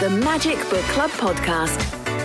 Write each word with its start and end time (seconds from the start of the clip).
the 0.00 0.08
Magic 0.08 0.56
Book 0.70 0.82
Club 0.84 1.10
podcast. 1.10 1.78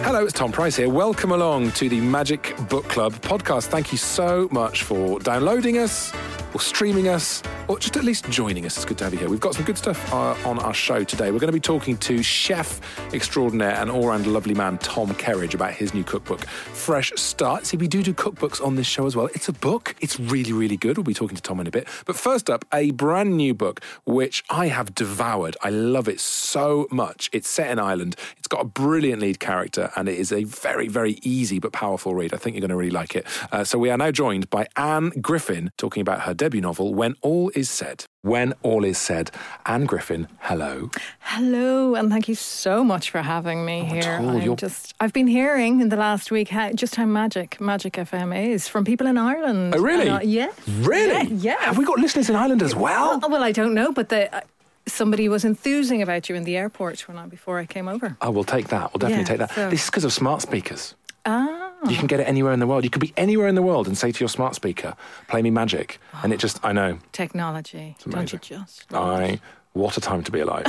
Hello, 0.05 0.23
it's 0.23 0.31
Tom 0.31 0.49
Price 0.49 0.77
here. 0.77 0.87
Welcome 0.87 1.33
along 1.33 1.71
to 1.73 1.89
the 1.89 1.99
Magic 1.99 2.55
Book 2.69 2.85
Club 2.85 3.11
podcast. 3.15 3.67
Thank 3.67 3.91
you 3.91 3.97
so 3.97 4.47
much 4.49 4.83
for 4.83 5.19
downloading 5.19 5.77
us 5.77 6.13
or 6.53 6.61
streaming 6.61 7.09
us 7.09 7.43
or 7.67 7.79
just 7.79 7.97
at 7.97 8.03
least 8.03 8.29
joining 8.29 8.65
us. 8.65 8.75
It's 8.75 8.85
good 8.85 8.97
to 8.99 9.03
have 9.05 9.13
you 9.13 9.19
here. 9.19 9.29
We've 9.29 9.39
got 9.39 9.55
some 9.55 9.65
good 9.65 9.77
stuff 9.77 10.13
uh, 10.13 10.35
on 10.45 10.59
our 10.59 10.73
show 10.73 11.03
today. 11.03 11.31
We're 11.31 11.39
going 11.39 11.47
to 11.47 11.53
be 11.53 11.59
talking 11.59 11.97
to 11.97 12.21
chef 12.21 12.81
extraordinaire 13.13 13.75
and 13.75 13.89
all 13.89 14.07
round 14.07 14.27
lovely 14.27 14.53
man 14.53 14.77
Tom 14.79 15.13
Kerridge 15.15 15.53
about 15.53 15.73
his 15.73 15.93
new 15.93 16.03
cookbook, 16.03 16.45
Fresh 16.45 17.13
Start. 17.15 17.65
See, 17.65 17.77
we 17.77 17.87
do 17.87 18.03
do 18.03 18.13
cookbooks 18.13 18.63
on 18.63 18.75
this 18.75 18.87
show 18.87 19.05
as 19.05 19.15
well. 19.15 19.27
It's 19.33 19.47
a 19.47 19.53
book, 19.53 19.95
it's 20.01 20.19
really, 20.19 20.53
really 20.53 20.77
good. 20.77 20.97
We'll 20.97 21.03
be 21.03 21.13
talking 21.13 21.35
to 21.35 21.41
Tom 21.41 21.59
in 21.59 21.67
a 21.67 21.71
bit. 21.71 21.87
But 22.05 22.15
first 22.15 22.49
up, 22.49 22.65
a 22.73 22.91
brand 22.91 23.37
new 23.37 23.53
book 23.53 23.81
which 24.05 24.43
I 24.49 24.67
have 24.67 24.93
devoured. 24.93 25.57
I 25.61 25.69
love 25.69 26.07
it 26.07 26.19
so 26.19 26.87
much. 26.91 27.29
It's 27.33 27.49
set 27.49 27.71
in 27.71 27.79
Ireland, 27.79 28.15
it's 28.37 28.47
got 28.47 28.61
a 28.61 28.65
brilliant 28.65 29.21
lead 29.21 29.39
character, 29.39 29.91
and 29.95 30.07
it 30.07 30.19
is 30.19 30.31
a 30.31 30.43
very, 30.43 30.87
very 30.87 31.19
easy 31.23 31.59
but 31.59 31.71
powerful 31.71 32.13
read. 32.13 32.33
I 32.33 32.37
think 32.37 32.55
you're 32.55 32.61
going 32.61 32.69
to 32.69 32.75
really 32.75 32.91
like 32.91 33.15
it. 33.15 33.25
Uh, 33.51 33.63
so 33.63 33.79
we 33.79 33.89
are 33.89 33.97
now 33.97 34.11
joined 34.11 34.49
by 34.49 34.67
Anne 34.75 35.09
Griffin 35.21 35.71
talking 35.77 36.01
about 36.01 36.21
her 36.21 36.33
debut 36.33 36.61
novel, 36.61 36.93
When 36.93 37.15
All 37.21 37.51
Is 37.55 37.69
Said. 37.69 38.05
When 38.21 38.53
All 38.63 38.83
Is 38.83 38.97
Said. 38.97 39.31
Anne 39.65 39.85
Griffin, 39.85 40.27
hello. 40.39 40.89
Hello, 41.19 41.95
and 41.95 42.09
thank 42.09 42.27
you 42.27 42.35
so 42.35 42.83
much 42.83 43.09
for 43.09 43.21
having 43.21 43.65
me 43.65 43.83
Not 43.83 43.91
here. 43.91 44.11
I'm 44.19 44.55
just, 44.57 44.93
I've 44.99 45.13
been 45.13 45.27
hearing 45.27 45.79
in 45.79 45.89
the 45.89 45.95
last 45.95 46.31
week 46.31 46.49
how, 46.49 46.71
just 46.73 46.95
how 46.95 47.05
magic 47.05 47.59
Magic 47.61 47.93
FM 47.93 48.35
is 48.53 48.67
from 48.67 48.83
people 48.83 49.07
in 49.07 49.17
Ireland. 49.17 49.73
Oh, 49.75 49.81
really? 49.81 50.07
And 50.07 50.17
I- 50.17 50.21
yeah. 50.23 50.51
Really? 50.79 51.29
Yeah. 51.33 51.55
yeah. 51.59 51.65
Have 51.65 51.77
we 51.77 51.85
got 51.85 51.97
listeners 51.99 52.29
in 52.29 52.35
Ireland 52.35 52.61
as 52.61 52.75
well? 52.75 53.19
Oh, 53.23 53.29
well, 53.29 53.43
I 53.43 53.51
don't 53.51 53.73
know, 53.73 53.91
but 53.93 54.09
the, 54.09 54.33
uh, 54.35 54.41
somebody 54.85 55.29
was 55.29 55.45
enthusing 55.45 56.01
about 56.01 56.27
you 56.29 56.35
in 56.35 56.43
the 56.43 56.57
airport 56.57 57.07
when 57.07 57.17
I 57.17 57.25
before 57.27 57.57
I 57.59 57.65
came 57.65 57.87
over. 57.87 58.17
I 58.21 58.29
will 58.29 58.43
take 58.43 58.67
that. 58.67 58.91
We'll 58.93 58.99
definitely 58.99 59.21
Yeah, 59.21 59.27
take 59.27 59.37
that. 59.39 59.55
so- 59.55 59.69
This 59.69 59.83
is 59.83 59.89
because 59.89 60.03
of 60.03 60.11
smart 60.13 60.41
speakers. 60.41 60.93
Ah. 61.25 61.71
You 61.89 61.95
can 61.97 62.07
get 62.07 62.19
it 62.19 62.27
anywhere 62.27 62.53
in 62.53 62.59
the 62.59 62.67
world. 62.67 62.83
You 62.83 62.89
could 62.89 63.01
be 63.01 63.13
anywhere 63.17 63.47
in 63.47 63.55
the 63.55 63.61
world 63.61 63.87
and 63.87 63.97
say 63.97 64.11
to 64.11 64.19
your 64.19 64.29
smart 64.29 64.55
speaker, 64.55 64.95
play 65.27 65.41
me 65.41 65.49
magic. 65.51 65.99
And 66.23 66.33
it 66.33 66.39
just, 66.39 66.63
I 66.63 66.71
know, 66.71 66.99
Technology. 67.11 67.95
Don't 68.09 68.31
you 68.31 68.39
just? 68.39 68.93
I, 68.93 69.39
what 69.73 69.97
a 69.97 70.01
time 70.01 70.23
to 70.23 70.31
be 70.31 70.39
alive. 70.39 70.65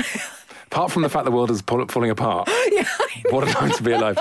Apart 0.66 0.90
from 0.90 1.02
the 1.02 1.08
fact 1.08 1.24
the 1.24 1.30
world 1.30 1.50
is 1.50 1.60
falling 1.62 2.10
apart, 2.10 2.48
yeah, 2.72 2.84
what 3.30 3.46
a 3.46 3.52
time 3.52 3.70
to 3.70 3.82
be 3.84 3.92
alive. 3.92 4.18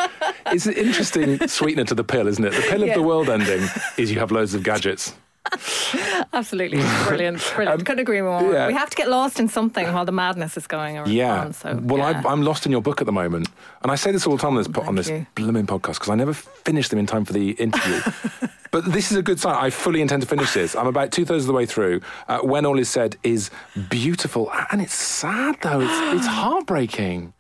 It's 0.52 0.67
an 0.67 0.73
interesting 0.73 1.47
sweetener 1.47 1.86
to 1.86 1.95
the 1.95 2.03
pill, 2.03 2.28
isn't 2.28 2.45
it? 2.45 2.53
The 2.53 2.61
pill 2.61 2.83
of 2.83 2.94
the 2.94 3.02
world 3.02 3.30
ending 3.30 3.67
is 3.97 4.11
you 4.11 4.19
have 4.19 4.31
loads 4.31 4.53
of 4.53 4.61
gadgets. 4.61 5.16
Absolutely. 6.33 6.81
Brilliant. 7.07 7.41
Brilliant. 7.55 7.85
Couldn't 7.85 7.99
agree 7.99 8.21
more. 8.21 8.39
Um, 8.39 8.51
yeah. 8.51 8.67
We 8.67 8.73
have 8.73 8.89
to 8.89 8.95
get 8.95 9.09
lost 9.09 9.39
in 9.39 9.47
something 9.47 9.91
while 9.93 10.05
the 10.05 10.11
madness 10.11 10.57
is 10.57 10.67
going 10.67 10.97
on. 10.97 11.09
Yeah. 11.09 11.51
So, 11.51 11.79
well, 11.81 11.99
yeah. 11.99 12.21
I, 12.25 12.31
I'm 12.31 12.41
lost 12.41 12.65
in 12.65 12.71
your 12.71 12.81
book 12.81 13.01
at 13.01 13.05
the 13.05 13.13
moment, 13.13 13.49
and 13.81 13.91
I 13.91 13.95
say 13.95 14.11
this 14.11 14.25
all 14.25 14.35
the 14.35 14.41
time 14.41 14.51
on 14.51 14.57
this, 14.57 14.67
po- 14.67 14.81
on 14.81 14.95
this 14.95 15.11
blooming 15.35 15.67
podcast 15.67 15.95
because 15.95 16.09
I 16.09 16.16
never 16.16 16.33
finish 16.33 16.89
them 16.89 16.99
in 16.99 17.05
time 17.05 17.25
for 17.25 17.33
the 17.33 17.51
interview. 17.51 18.01
but 18.71 18.85
this 18.91 19.11
is 19.11 19.17
a 19.17 19.23
good 19.23 19.39
sign. 19.39 19.55
I 19.55 19.69
fully 19.69 20.01
intend 20.01 20.21
to 20.23 20.27
finish 20.27 20.53
this. 20.53 20.75
I'm 20.75 20.88
about 20.88 21.11
two 21.11 21.25
thirds 21.25 21.43
of 21.43 21.47
the 21.47 21.53
way 21.53 21.66
through. 21.66 22.01
Uh, 22.27 22.39
when 22.39 22.66
all 22.66 22.79
is 22.79 22.89
said, 22.89 23.17
is 23.23 23.49
beautiful, 23.89 24.51
and 24.71 24.81
it's 24.81 24.93
sad 24.95 25.57
though. 25.61 25.81
It's 25.81 25.91
it's 26.17 26.27
heartbreaking. 26.27 27.33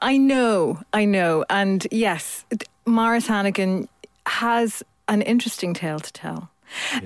I 0.00 0.16
know, 0.16 0.80
I 0.92 1.04
know. 1.04 1.44
And 1.50 1.86
yes, 1.90 2.44
Maurice 2.86 3.26
Hannigan 3.26 3.88
has 4.26 4.82
an 5.08 5.22
interesting 5.22 5.74
tale 5.74 6.00
to 6.00 6.12
tell. 6.12 6.50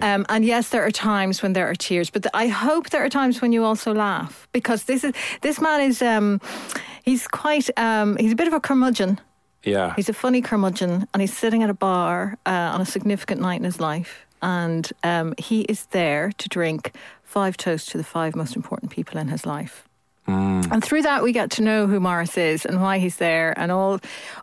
Um, 0.01 0.27
and 0.29 0.45
yes, 0.45 0.71
there 0.71 0.85
are 0.85 0.91
times 0.91 1.43
when 1.43 1.53
there 1.53 1.69
are 1.69 1.75
tears, 1.75 2.11
but 2.11 2.25
th- 2.25 2.33
I 2.35 2.49
hope 2.49 2.91
there 2.91 3.05
are 3.05 3.09
times 3.09 3.41
when 3.41 3.53
you 3.53 3.65
also 3.65 3.95
laugh 3.95 4.49
because 4.53 4.85
this 4.85 5.05
is 5.05 5.13
this 5.41 5.61
man 5.61 5.81
is 5.81 6.03
um, 6.03 6.41
he's 7.05 7.29
quite 7.29 7.71
um, 7.79 8.17
he's 8.17 8.33
a 8.33 8.37
bit 8.37 8.49
of 8.49 8.55
a 8.55 8.61
curmudgeon. 8.61 9.21
Yeah. 9.65 9.95
He's 9.95 10.09
a 10.09 10.13
funny 10.13 10.43
curmudgeon, 10.43 11.07
and 11.15 11.21
he's 11.21 11.37
sitting 11.37 11.63
at 11.63 11.71
a 11.71 11.75
bar 11.75 12.37
uh, 12.45 12.75
on 12.75 12.81
a 12.81 12.87
significant 12.87 13.41
night 13.41 13.61
in 13.61 13.65
his 13.65 13.79
life, 13.79 14.27
and 14.41 14.91
um, 15.05 15.35
he 15.39 15.61
is 15.63 15.87
there 15.87 16.33
to 16.39 16.49
drink 16.49 16.97
five 17.23 17.57
toasts 17.57 17.91
to 17.93 17.99
the 17.99 18.05
five 18.05 18.35
most 18.35 18.57
important 18.57 18.91
people 18.91 19.19
in 19.19 19.29
his 19.29 19.47
life. 19.47 19.89
And 20.27 20.83
through 20.83 21.03
that, 21.03 21.23
we 21.23 21.33
get 21.33 21.51
to 21.53 21.63
know 21.63 21.87
who 21.87 22.01
Maurice 22.01 22.39
is 22.39 22.65
and 22.65 22.81
why 22.81 22.99
he's 22.99 23.17
there, 23.17 23.59
and 23.59 23.71
all, 23.71 24.01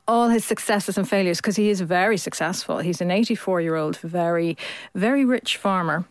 all 0.08 0.30
his 0.30 0.46
successes 0.46 0.98
and 0.98 1.10
failures. 1.10 1.38
Because 1.38 1.56
he 1.56 1.70
is 1.70 1.82
very 1.82 2.18
successful. 2.18 2.80
He's 2.80 3.02
an 3.02 3.10
84-year-old, 3.10 3.98
very, 3.98 4.58
very 4.94 5.26
rich 5.26 5.58
farmer, 5.58 6.06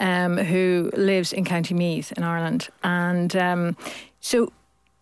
um, 0.00 0.38
who 0.38 0.90
lives 0.96 1.32
in 1.32 1.44
County 1.44 1.74
Meath 1.74 2.12
in 2.12 2.24
Ireland. 2.24 2.68
And 2.82 3.36
um, 3.36 3.76
so, 4.20 4.52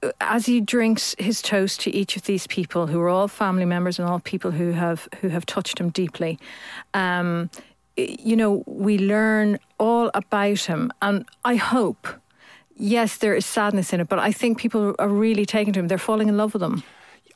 uh, 0.02 0.10
as 0.20 0.46
he 0.46 0.60
drinks 0.60 1.14
his 1.18 1.40
toast 1.40 1.80
to 1.82 1.94
each 1.94 2.16
of 2.16 2.24
these 2.24 2.46
people, 2.46 2.88
who 2.88 3.00
are 3.00 3.08
all 3.08 3.28
family 3.28 3.64
members 3.64 3.98
and 3.98 4.08
all 4.08 4.20
people 4.20 4.50
who 4.50 4.72
have 4.72 5.08
who 5.20 5.28
have 5.28 5.46
touched 5.46 5.80
him 5.80 5.88
deeply, 5.90 6.38
um, 6.92 7.48
you 7.96 8.36
know, 8.36 8.62
we 8.66 8.98
learn 8.98 9.58
all 9.78 10.10
about 10.12 10.60
him, 10.60 10.92
and 11.00 11.24
I 11.44 11.56
hope 11.56 12.06
yes, 12.78 13.18
there 13.18 13.34
is 13.34 13.44
sadness 13.44 13.92
in 13.92 14.00
it, 14.00 14.08
but 14.08 14.18
I 14.18 14.32
think 14.32 14.58
people 14.58 14.94
are 14.98 15.08
really 15.08 15.44
taken 15.44 15.72
to 15.74 15.80
him. 15.80 15.88
They're 15.88 15.98
falling 15.98 16.28
in 16.28 16.36
love 16.36 16.54
with 16.54 16.62
him. 16.62 16.82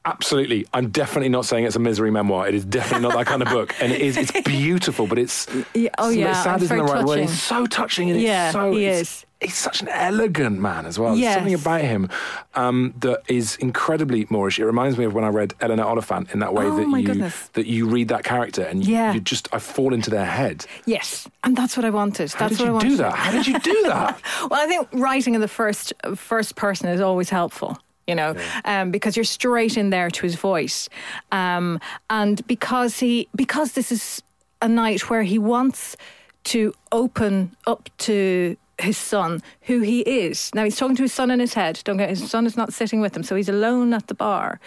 Absolutely. 0.05 0.67
I'm 0.75 0.89
definitely 0.91 1.29
not 1.29 1.45
saying 1.47 1.65
it's 1.65 1.77
a 1.77 1.79
misery 1.79 2.11
memoir. 2.11 2.49
It 2.49 2.55
is 2.57 2.65
definitely 2.65 3.07
not 3.09 3.17
that 3.17 3.27
kind 3.27 3.41
of 3.41 3.49
book. 3.51 3.73
And 3.81 3.93
it 3.93 4.01
is 4.01 4.17
it's 4.17 4.33
beautiful, 4.45 5.07
but 5.07 5.17
it's 5.19 5.47
Yeah, 5.75 5.91
oh, 5.99 6.11
it's- 6.11 6.17
yeah, 6.17 6.43
sad 6.43 6.55
it's 6.57 6.65
isn't 6.65 6.77
the 6.77 6.83
right 6.85 7.05
word. 7.05 7.21
It's 7.21 7.33
so 7.39 7.67
touching 7.67 8.11
and 8.11 8.21
Yeah, 8.21 8.47
it's 8.47 8.53
so 8.53 8.73
he 8.73 8.85
it's, 8.87 9.01
is. 9.01 9.27
he's 9.41 9.55
such 9.55 9.81
an 9.81 9.87
elegant 9.89 10.59
man 10.59 10.87
as 10.87 10.99
well. 10.99 11.15
There's 11.15 11.35
something 11.35 11.55
about 11.55 11.83
him 11.83 12.09
um, 12.57 12.95
that 12.99 13.23
is 13.29 13.55
incredibly 13.57 14.27
Moorish. 14.29 14.59
It 14.59 14.65
reminds 14.67 14.99
me 14.99 15.05
of 15.05 15.15
when 15.15 15.23
I 15.23 15.29
read 15.29 15.55
Eleanor 15.61 15.85
Oliphant 15.85 16.33
in 16.33 16.41
that 16.41 16.53
way 16.53 16.65
Oh, 16.65 16.77
that 16.77 16.89
you 16.99 17.07
goodness. 17.07 17.49
that 17.53 17.67
you 17.67 17.87
read 17.89 18.09
that 18.09 18.25
character 18.25 18.63
and 18.63 18.85
you, 18.85 18.95
Yeah. 18.95 19.13
you 19.13 19.21
just 19.21 19.49
I 19.55 19.61
fall 19.61 19.95
into 19.95 20.11
their 20.11 20.27
head. 20.27 20.67
Yes, 20.85 21.29
and 21.45 21.55
that's 21.57 21.77
what 21.77 21.87
I 21.87 21.91
wanted. 21.91 22.33
How 22.33 22.49
that's 22.49 22.59
did 22.59 22.65
what 22.65 22.67
I 22.67 22.71
you 22.71 22.75
wanted. 22.75 22.89
do 22.89 22.97
that? 22.97 23.15
How 23.15 23.31
did 23.31 23.47
you 23.47 23.59
do 23.61 23.83
that? 23.87 24.21
Well, 24.51 24.61
I 24.61 24.67
think 24.67 24.89
writing 24.93 25.37
in 25.37 25.41
the 25.41 25.47
first 25.49 25.93
first 26.17 26.57
person 26.57 26.89
is 26.89 27.01
always 27.01 27.31
helpful. 27.31 27.79
You 28.07 28.17
know, 28.17 28.35
um, 28.65 28.91
because 28.91 29.17
you're 29.17 29.25
straight 29.25 29.77
in 29.77 29.91
there 29.91 30.11
to 30.11 30.23
his 30.23 30.35
voice, 30.35 30.89
um, 31.31 31.79
and 32.11 32.45
because 32.47 32.99
he 32.99 33.29
because 33.35 33.73
this 33.73 33.93
is 33.93 34.23
a 34.61 34.69
night 34.69 35.09
where 35.09 35.23
he 35.23 35.39
wants 35.39 35.97
to 36.45 36.73
open 36.91 37.55
up 37.67 37.89
to 37.99 38.57
his 38.79 38.97
son 38.99 39.41
who 39.63 39.81
he 39.81 40.01
is. 40.01 40.51
Now 40.55 40.65
he's 40.65 40.77
talking 40.77 40.97
to 40.97 41.03
his 41.03 41.13
son 41.13 41.31
in 41.31 41.39
his 41.39 41.55
head. 41.55 41.81
Don't 41.85 41.99
get 41.99 42.09
his 42.11 42.29
son 42.29 42.47
is 42.47 42.57
not 42.57 42.73
sitting 42.73 43.01
with 43.01 43.17
him, 43.17 43.23
so 43.23 43.37
he's 43.37 43.49
alone 43.49 43.95
at 43.95 44.09
the 44.09 44.15
bar, 44.15 44.59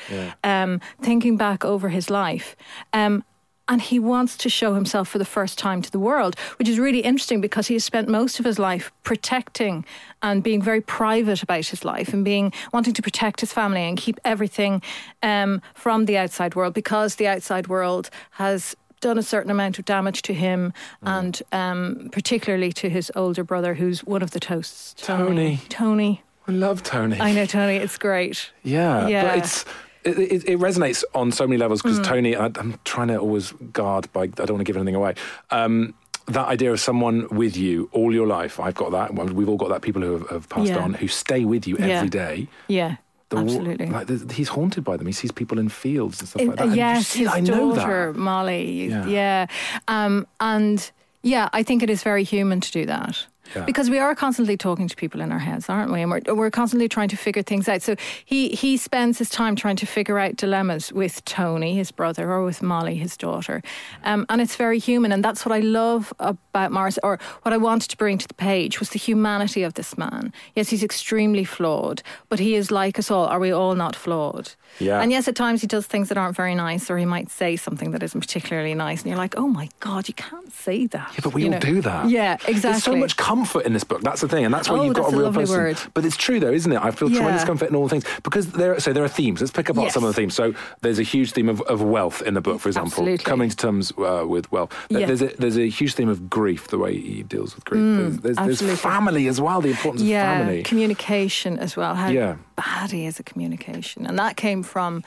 um, 0.44 0.79
thinking 1.01 1.35
back 1.35 1.66
over 1.66 1.90
his 1.90 2.09
life. 2.09 2.56
Um, 2.94 3.24
and 3.67 3.81
he 3.81 3.99
wants 3.99 4.37
to 4.37 4.49
show 4.49 4.75
himself 4.75 5.07
for 5.07 5.17
the 5.17 5.25
first 5.25 5.57
time 5.57 5.81
to 5.81 5.91
the 5.91 5.99
world, 5.99 6.35
which 6.57 6.69
is 6.69 6.77
really 6.79 6.99
interesting 6.99 7.41
because 7.41 7.67
he 7.67 7.73
has 7.75 7.83
spent 7.83 8.07
most 8.07 8.39
of 8.39 8.45
his 8.45 8.59
life 8.59 8.91
protecting 9.03 9.83
and 10.21 10.43
being 10.43 10.61
very 10.61 10.81
private 10.81 11.41
about 11.41 11.65
his 11.65 11.83
life 11.83 12.13
and 12.13 12.23
being 12.23 12.53
wanting 12.73 12.93
to 12.93 13.01
protect 13.01 13.39
his 13.39 13.51
family 13.51 13.81
and 13.81 13.97
keep 13.97 14.19
everything 14.23 14.81
um, 15.23 15.61
from 15.73 16.05
the 16.05 16.17
outside 16.17 16.53
world 16.55 16.73
because 16.73 17.15
the 17.15 17.27
outside 17.27 17.67
world 17.67 18.09
has 18.31 18.75
done 19.01 19.17
a 19.17 19.23
certain 19.23 19.51
amount 19.51 19.77
of 19.77 19.85
damage 19.85 20.21
to 20.23 20.33
him 20.33 20.71
and 21.03 21.41
um, 21.51 22.09
particularly 22.11 22.71
to 22.71 22.89
his 22.89 23.11
older 23.15 23.43
brother, 23.43 23.73
who's 23.75 24.03
one 24.03 24.21
of 24.21 24.31
the 24.31 24.39
toasts. 24.39 24.93
Tony. 24.97 25.59
Tony. 25.69 26.21
I 26.47 26.51
love 26.51 26.83
Tony. 26.83 27.19
I 27.19 27.31
know 27.33 27.45
Tony. 27.45 27.75
It's 27.77 27.97
great. 27.97 28.51
Yeah, 28.63 29.07
Yeah. 29.07 29.23
but 29.23 29.37
it's 29.39 29.65
it, 30.05 30.43
it, 30.47 30.59
resonates 30.59 31.03
on 31.13 31.31
so 31.31 31.47
many 31.47 31.57
levels 31.57 31.81
Mm. 31.81 31.83
because 31.83 32.07
Tony. 32.07 32.35
I, 32.35 32.45
I'm 32.45 32.79
trying 32.85 33.07
to 33.09 33.17
always 33.17 33.51
guard 33.73 34.11
by. 34.13 34.23
I 34.23 34.27
don't 34.27 34.51
want 34.51 34.59
to 34.59 34.63
give 34.66 34.75
anything 34.77 34.95
away. 34.95 35.16
Um, 35.51 35.93
that 36.27 36.47
idea 36.47 36.71
of 36.71 36.79
someone 36.79 37.27
with 37.29 37.55
you 37.55 37.89
all 37.91 38.13
your 38.13 38.25
life. 38.27 38.59
I've 38.59 38.73
got 38.75 38.91
that. 38.91 39.13
Well, 39.13 39.27
We've 39.27 39.47
all 39.49 39.57
got 39.57 39.69
that. 39.69 39.81
People 39.83 40.01
who 40.01 40.13
have, 40.17 40.29
have 40.29 40.49
passed 40.49 40.69
Yeah. 40.69 40.79
on 40.79 40.94
who 40.95 41.07
stay 41.07 41.45
with 41.45 41.67
you 41.67 41.77
Yeah. 41.77 41.85
every 41.88 42.09
day. 42.09 42.47
Yeah. 42.67 42.95
The 43.29 43.38
absolutely. 43.38 43.88
like 43.88 44.07
the, 44.07 44.33
he's 44.33 44.50
haunted 44.50 44.83
by 44.83 44.97
them. 44.97 45.07
He 45.07 45.13
sees 45.13 45.31
people 45.31 45.57
in 45.59 45.69
fields 45.69 46.19
and 46.19 46.30
stuff 46.30 46.41
like 46.44 46.57
that. 46.57 46.68
And 46.68 46.75
yes, 46.75 47.07
see 47.07 47.19
his. 47.19 47.27
I 47.27 47.39
know 47.41 47.74
daughter 47.75 48.12
that. 48.13 48.19
Molly. 48.19 48.88
Yeah. 48.89 49.06
Yeah, 49.07 49.45
Um, 49.88 50.27
and 50.39 50.91
yeah, 51.24 51.50
I 51.53 51.63
think 51.63 51.81
it 51.83 51.89
is 51.89 52.03
very 52.03 52.24
human 52.24 52.59
to 52.62 52.71
do 52.71 52.85
that. 52.85 53.25
Yeah. 53.56 53.65
Because 53.65 53.89
we 53.89 54.00
are 54.00 54.15
constantly 54.15 54.57
talking 54.57 54.88
to 54.88 54.95
people 54.95 55.21
in 55.21 55.31
our 55.31 55.39
heads, 55.39 55.69
aren't 55.69 55.92
we? 55.92 56.01
And 56.01 56.12
we're, 56.12 56.21
we're 56.33 56.51
constantly 56.51 56.88
trying 56.89 57.09
to 57.09 57.18
figure 57.18 57.44
things 57.44 57.68
out. 57.68 57.81
So 57.81 57.95
he, 58.25 58.50
he 58.50 58.77
spends 58.77 59.18
his 59.18 59.30
time 59.30 59.56
trying 59.56 59.75
to 59.77 59.86
figure 59.86 60.18
out 60.18 60.36
dilemmas 60.36 60.92
with 60.92 61.24
Tony, 61.25 61.75
his 61.75 61.92
brother, 61.92 62.31
or 62.31 62.44
with 62.44 62.62
Molly, 62.62 62.95
his 62.95 63.15
daughter. 63.18 63.62
Um, 64.03 64.25
and 64.30 64.42
it's 64.42 64.56
very 64.56 64.80
human. 64.80 65.12
And 65.12 65.24
that's 65.24 65.45
what 65.45 65.53
I 65.53 65.59
love 65.59 66.13
about 66.19 66.71
Maurice, 66.71 67.00
or 67.03 67.19
what 67.44 67.53
I 67.53 67.57
wanted 67.57 67.89
to 67.92 67.97
bring 67.97 68.18
to 68.18 68.27
the 68.27 68.33
page, 68.33 68.80
was 68.80 68.89
the 68.89 69.00
humanity 69.00 69.63
of 69.63 69.75
this 69.75 69.97
man. 69.97 70.33
Yes, 70.56 70.69
he's 70.69 70.83
extremely 70.83 71.44
flawed, 71.44 72.01
but 72.30 72.39
he 72.39 72.56
is 72.56 72.71
like 72.71 72.97
us 72.97 73.12
all. 73.12 73.25
Are 73.25 73.39
we 73.39 73.51
all 73.51 73.75
not 73.75 73.95
flawed? 73.95 74.53
Yeah. 74.80 75.01
And 75.01 75.12
yes, 75.12 75.27
at 75.27 75.36
times 75.36 75.62
he 75.62 75.68
does 75.68 75.86
things 75.86 76.10
that 76.10 76.18
aren't 76.18 76.36
very 76.36 76.56
nice, 76.56 76.89
or 76.89 76.98
he 76.98 77.06
might 77.06 77.30
say 77.30 77.56
something 77.56 77.92
that 77.92 78.04
isn't 78.04 78.19
particularly 78.19 78.74
nice. 78.74 79.01
And 79.01 79.10
you're 79.10 79.18
like, 79.18 79.36
oh 79.38 79.48
my 79.48 79.69
God, 79.80 80.07
you 80.07 80.13
can't 80.13 80.51
say 80.54 80.88
that. 80.88 81.12
Yeah, 81.13 81.19
but 81.24 81.33
we 81.33 81.42
You 81.44 81.48
all 81.48 81.54
know? 81.54 81.60
do 81.60 81.81
that. 81.81 82.10
Yeah, 82.10 82.33
exactly. 82.33 82.60
There's 82.62 82.83
so 82.83 82.95
much 82.95 83.18
comfort 83.18 83.66
in 83.66 83.74
this 83.74 83.83
book. 83.83 84.01
That's 84.01 84.22
the 84.22 84.27
thing, 84.27 84.45
and 84.45 84.54
that's 84.54 84.69
why 84.69 84.80
Oh, 84.80 84.83
you've 84.83 84.94
got 84.95 85.06
a 85.12 85.16
a 85.16 85.18
real 85.18 85.22
lovely 85.25 85.44
person. 85.44 85.57
word. 85.57 85.77
But 85.94 86.06
it's 86.06 86.18
true, 86.18 86.39
though, 86.39 86.51
isn't 86.51 86.72
it? 86.72 86.80
I 86.83 86.92
feel 86.92 87.10
tremendous 87.10 87.42
Yeah. 87.42 87.48
comfort 87.48 87.69
in 87.69 87.75
all 87.75 87.83
the 87.88 87.89
things 87.89 88.06
because 88.24 88.51
there. 88.51 88.80
So 88.80 88.92
there 88.94 89.04
are 89.04 89.07
themes. 89.07 89.39
Let's 89.42 89.51
pick 89.51 89.69
up 89.69 89.77
on 89.77 89.83
Yes. 89.86 89.94
some 89.94 90.04
of 90.04 90.07
the 90.10 90.13
themes. 90.13 90.33
So 90.36 90.54
there's 90.81 91.00
a 91.00 91.04
huge 91.04 91.31
theme 91.31 91.50
of, 91.50 91.62
of 91.62 91.81
wealth 91.81 92.21
in 92.21 92.33
the 92.33 92.42
book, 92.42 92.60
for 92.60 92.69
example, 92.69 92.92
Absolutely. 92.92 93.24
coming 93.24 93.50
to 93.50 93.56
terms 93.56 93.94
uh, 93.98 94.24
with 94.28 94.51
wealth. 94.51 94.71
Yeah. 94.89 95.06
There's 95.06 95.21
a 95.21 95.28
there's 95.38 95.57
a 95.57 95.69
huge 95.69 95.94
theme 95.95 96.10
of 96.10 96.30
grief, 96.30 96.68
the 96.68 96.78
way 96.78 96.98
he 97.00 97.24
deals 97.24 97.56
with 97.56 97.63
grief. 97.66 97.81
there's, 97.81 98.18
there's, 98.19 98.38
there's 98.38 98.38
absolutely. 98.51 98.78
family 98.78 99.28
as 99.28 99.39
well, 99.39 99.62
the 99.62 99.69
importance 99.69 100.04
Mm, 100.04 100.07
yeah, 100.07 100.31
of 100.33 100.45
family. 100.48 100.63
communication 100.63 101.57
as 101.60 101.75
well. 101.78 101.95
How 101.95 102.10
Yeah. 102.10 102.36
Bad 102.56 102.92
he 102.92 103.06
is 103.06 103.19
at 103.19 103.25
communication, 103.25 104.06
and 104.06 104.18
that 104.19 104.36
came 104.38 104.63
from, 104.63 105.04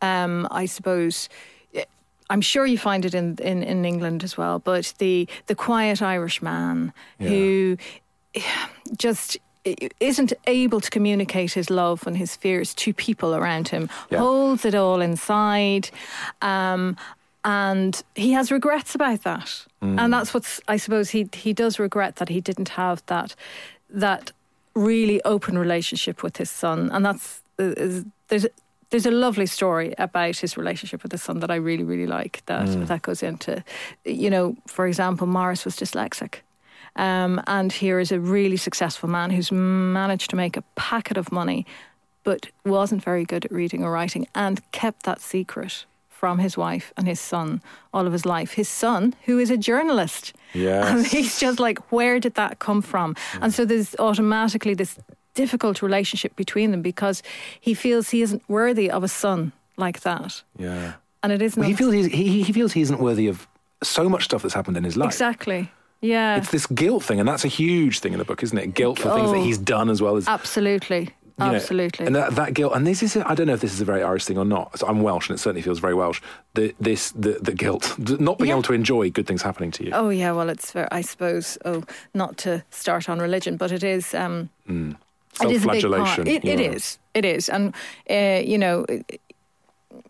um, 0.00 0.46
I 0.50 0.66
suppose. 0.66 1.28
I'm 2.30 2.40
sure 2.40 2.64
you 2.64 2.78
find 2.78 3.04
it 3.04 3.14
in, 3.14 3.36
in, 3.42 3.62
in 3.62 3.84
England 3.84 4.24
as 4.24 4.38
well, 4.38 4.58
but 4.58 4.94
the 4.98 5.28
the 5.48 5.54
quiet 5.54 6.00
Irish 6.00 6.40
man 6.40 6.92
who 7.18 7.76
eh, 8.34 8.40
just 8.96 9.36
isn't 10.00 10.32
able 10.46 10.80
to 10.80 10.90
communicate 10.90 11.52
his 11.52 11.68
love 11.68 12.06
and 12.06 12.16
his 12.16 12.34
fears 12.34 12.74
to 12.74 12.94
people 12.94 13.34
around 13.34 13.68
him, 13.68 13.90
Yeah. 14.10 14.18
holds 14.20 14.64
it 14.64 14.74
all 14.74 15.00
inside, 15.02 15.90
um, 16.40 16.96
and 17.44 18.02
he 18.14 18.32
has 18.32 18.50
regrets 18.50 18.94
about 18.94 19.22
that. 19.24 19.66
And 19.82 20.12
that's 20.12 20.32
what's 20.32 20.60
I 20.68 20.78
suppose 20.78 21.10
he 21.10 21.28
he 21.34 21.52
does 21.52 21.78
regret 21.78 22.16
that 22.16 22.28
he 22.30 22.40
didn't 22.40 22.70
have 22.70 23.02
that 23.06 23.34
that 23.90 24.32
really 24.74 25.22
open 25.24 25.58
relationship 25.58 26.22
with 26.22 26.36
his 26.36 26.50
son, 26.50 26.90
and 26.92 27.04
that's 27.04 27.42
uh, 27.58 28.02
there's. 28.28 28.46
There's 28.90 29.06
a 29.06 29.10
lovely 29.10 29.46
story 29.46 29.94
about 29.96 30.36
his 30.36 30.58
relationship 30.58 31.02
with 31.02 31.12
his 31.12 31.22
son 31.22 31.40
that 31.40 31.50
I 31.50 31.54
really, 31.54 31.82
really 31.82 32.06
like. 32.06 32.42
That 32.44 32.66
that 32.88 33.00
goes 33.00 33.22
into, 33.22 33.64
you 34.04 34.28
know, 34.28 34.54
for 34.66 34.86
example, 34.86 35.26
Maurice 35.26 35.64
was 35.64 35.76
dyslexic, 35.76 36.42
um, 36.96 37.40
and 37.46 37.72
here 37.72 38.00
is 38.00 38.12
a 38.12 38.20
really 38.20 38.58
successful 38.58 39.08
man 39.08 39.30
who's 39.30 39.50
managed 39.50 40.28
to 40.28 40.36
make 40.36 40.58
a 40.58 40.62
packet 40.74 41.16
of 41.16 41.32
money, 41.32 41.64
but 42.22 42.50
wasn't 42.66 43.02
very 43.02 43.24
good 43.24 43.46
at 43.46 43.50
reading 43.50 43.82
or 43.82 43.90
writing, 43.92 44.26
and 44.34 44.60
kept 44.72 45.04
that 45.04 45.22
secret 45.22 45.86
from 46.22 46.38
his 46.38 46.56
wife 46.56 46.92
and 46.96 47.08
his 47.08 47.18
son 47.20 47.60
all 47.92 48.06
of 48.06 48.12
his 48.12 48.24
life. 48.24 48.52
His 48.52 48.68
son, 48.68 49.12
who 49.26 49.40
is 49.40 49.50
a 49.50 49.56
journalist, 49.56 50.32
Yes. 50.54 50.88
and 50.88 51.04
he's 51.04 51.40
just 51.40 51.58
like, 51.58 51.78
where 51.90 52.20
did 52.20 52.34
that 52.34 52.60
come 52.60 52.80
from? 52.80 53.16
And 53.40 53.52
so 53.52 53.64
there's 53.64 53.96
automatically 53.98 54.74
this 54.74 55.00
difficult 55.34 55.82
relationship 55.82 56.36
between 56.36 56.70
them 56.70 56.80
because 56.80 57.24
he 57.60 57.74
feels 57.74 58.10
he 58.10 58.22
isn't 58.22 58.42
worthy 58.48 58.88
of 58.88 59.02
a 59.02 59.08
son 59.08 59.50
like 59.76 60.00
that, 60.02 60.42
yeah. 60.56 60.92
and 61.24 61.32
it 61.32 61.42
isn't 61.42 61.58
Well, 61.60 61.68
he 61.68 61.74
feels 61.74 61.92
he's, 61.94 62.06
he, 62.06 62.42
he 62.44 62.52
feels 62.52 62.72
he 62.72 62.82
isn't 62.82 63.00
worthy 63.00 63.26
of 63.26 63.48
so 63.82 64.08
much 64.08 64.22
stuff 64.24 64.42
that's 64.42 64.54
happened 64.54 64.76
in 64.76 64.84
his 64.84 64.96
life. 64.96 65.08
exactly. 65.10 65.72
Yeah, 66.00 66.36
It's 66.36 66.50
this 66.52 66.66
guilt 66.66 67.02
thing, 67.02 67.18
and 67.20 67.28
that's 67.28 67.44
a 67.44 67.48
huge 67.48 67.98
thing 68.00 68.12
in 68.12 68.18
the 68.20 68.24
book, 68.24 68.42
isn't 68.44 68.58
it? 68.58 68.74
Guilt 68.74 68.98
for 69.00 69.10
things 69.14 69.30
that 69.32 69.38
Oh. 69.38 69.42
he's 69.44 69.58
done 69.58 69.88
as 69.90 70.00
well 70.00 70.16
as 70.16 70.28
absolutely, 70.28 71.08
you 71.38 71.46
know, 71.46 71.54
absolutely. 71.54 72.06
and 72.06 72.14
that, 72.14 72.34
that 72.36 72.54
guilt, 72.54 72.72
and 72.74 72.86
this 72.86 73.02
is, 73.02 73.16
I 73.16 73.34
don't 73.34 73.46
know 73.46 73.54
if 73.54 73.60
this 73.60 73.72
is 73.72 73.80
a 73.80 73.84
very 73.84 74.02
Irish 74.02 74.24
thing 74.24 74.38
or 74.38 74.44
not. 74.44 74.78
So 74.78 74.86
I'm 74.86 75.02
Welsh, 75.02 75.28
and 75.28 75.36
it 75.36 75.40
certainly 75.40 75.62
feels 75.62 75.78
very 75.78 75.94
Welsh. 75.94 76.20
The, 76.54 76.74
this, 76.80 77.12
the, 77.12 77.38
the 77.40 77.52
guilt, 77.54 77.98
not 78.20 78.38
being 78.38 78.48
Yeah. 78.48 78.54
able 78.54 78.62
to 78.64 78.72
enjoy 78.72 79.10
good 79.10 79.26
things 79.26 79.42
happening 79.42 79.70
to 79.72 79.84
you. 79.84 79.92
Oh 79.94 80.10
yeah, 80.10 80.32
well, 80.32 80.48
it's 80.48 80.74
I 80.76 81.00
suppose. 81.00 81.58
Oh, 81.64 81.84
not 82.14 82.36
to 82.38 82.62
start 82.70 83.08
on 83.08 83.18
religion, 83.18 83.56
but 83.56 83.72
it 83.72 83.82
is. 83.82 84.14
Um, 84.14 84.50
it 84.68 85.50
is 85.50 85.64
a 85.64 85.68
big 85.68 85.82
part. 85.82 85.88
Self-flagellation. 85.88 86.26
It, 86.28 86.44
it 86.44 86.60
yeah. 86.60 86.70
is. 86.72 86.98
It 87.14 87.24
is, 87.24 87.48
and 87.48 87.74
uh, 88.10 88.42
you 88.44 88.58
know, 88.58 88.84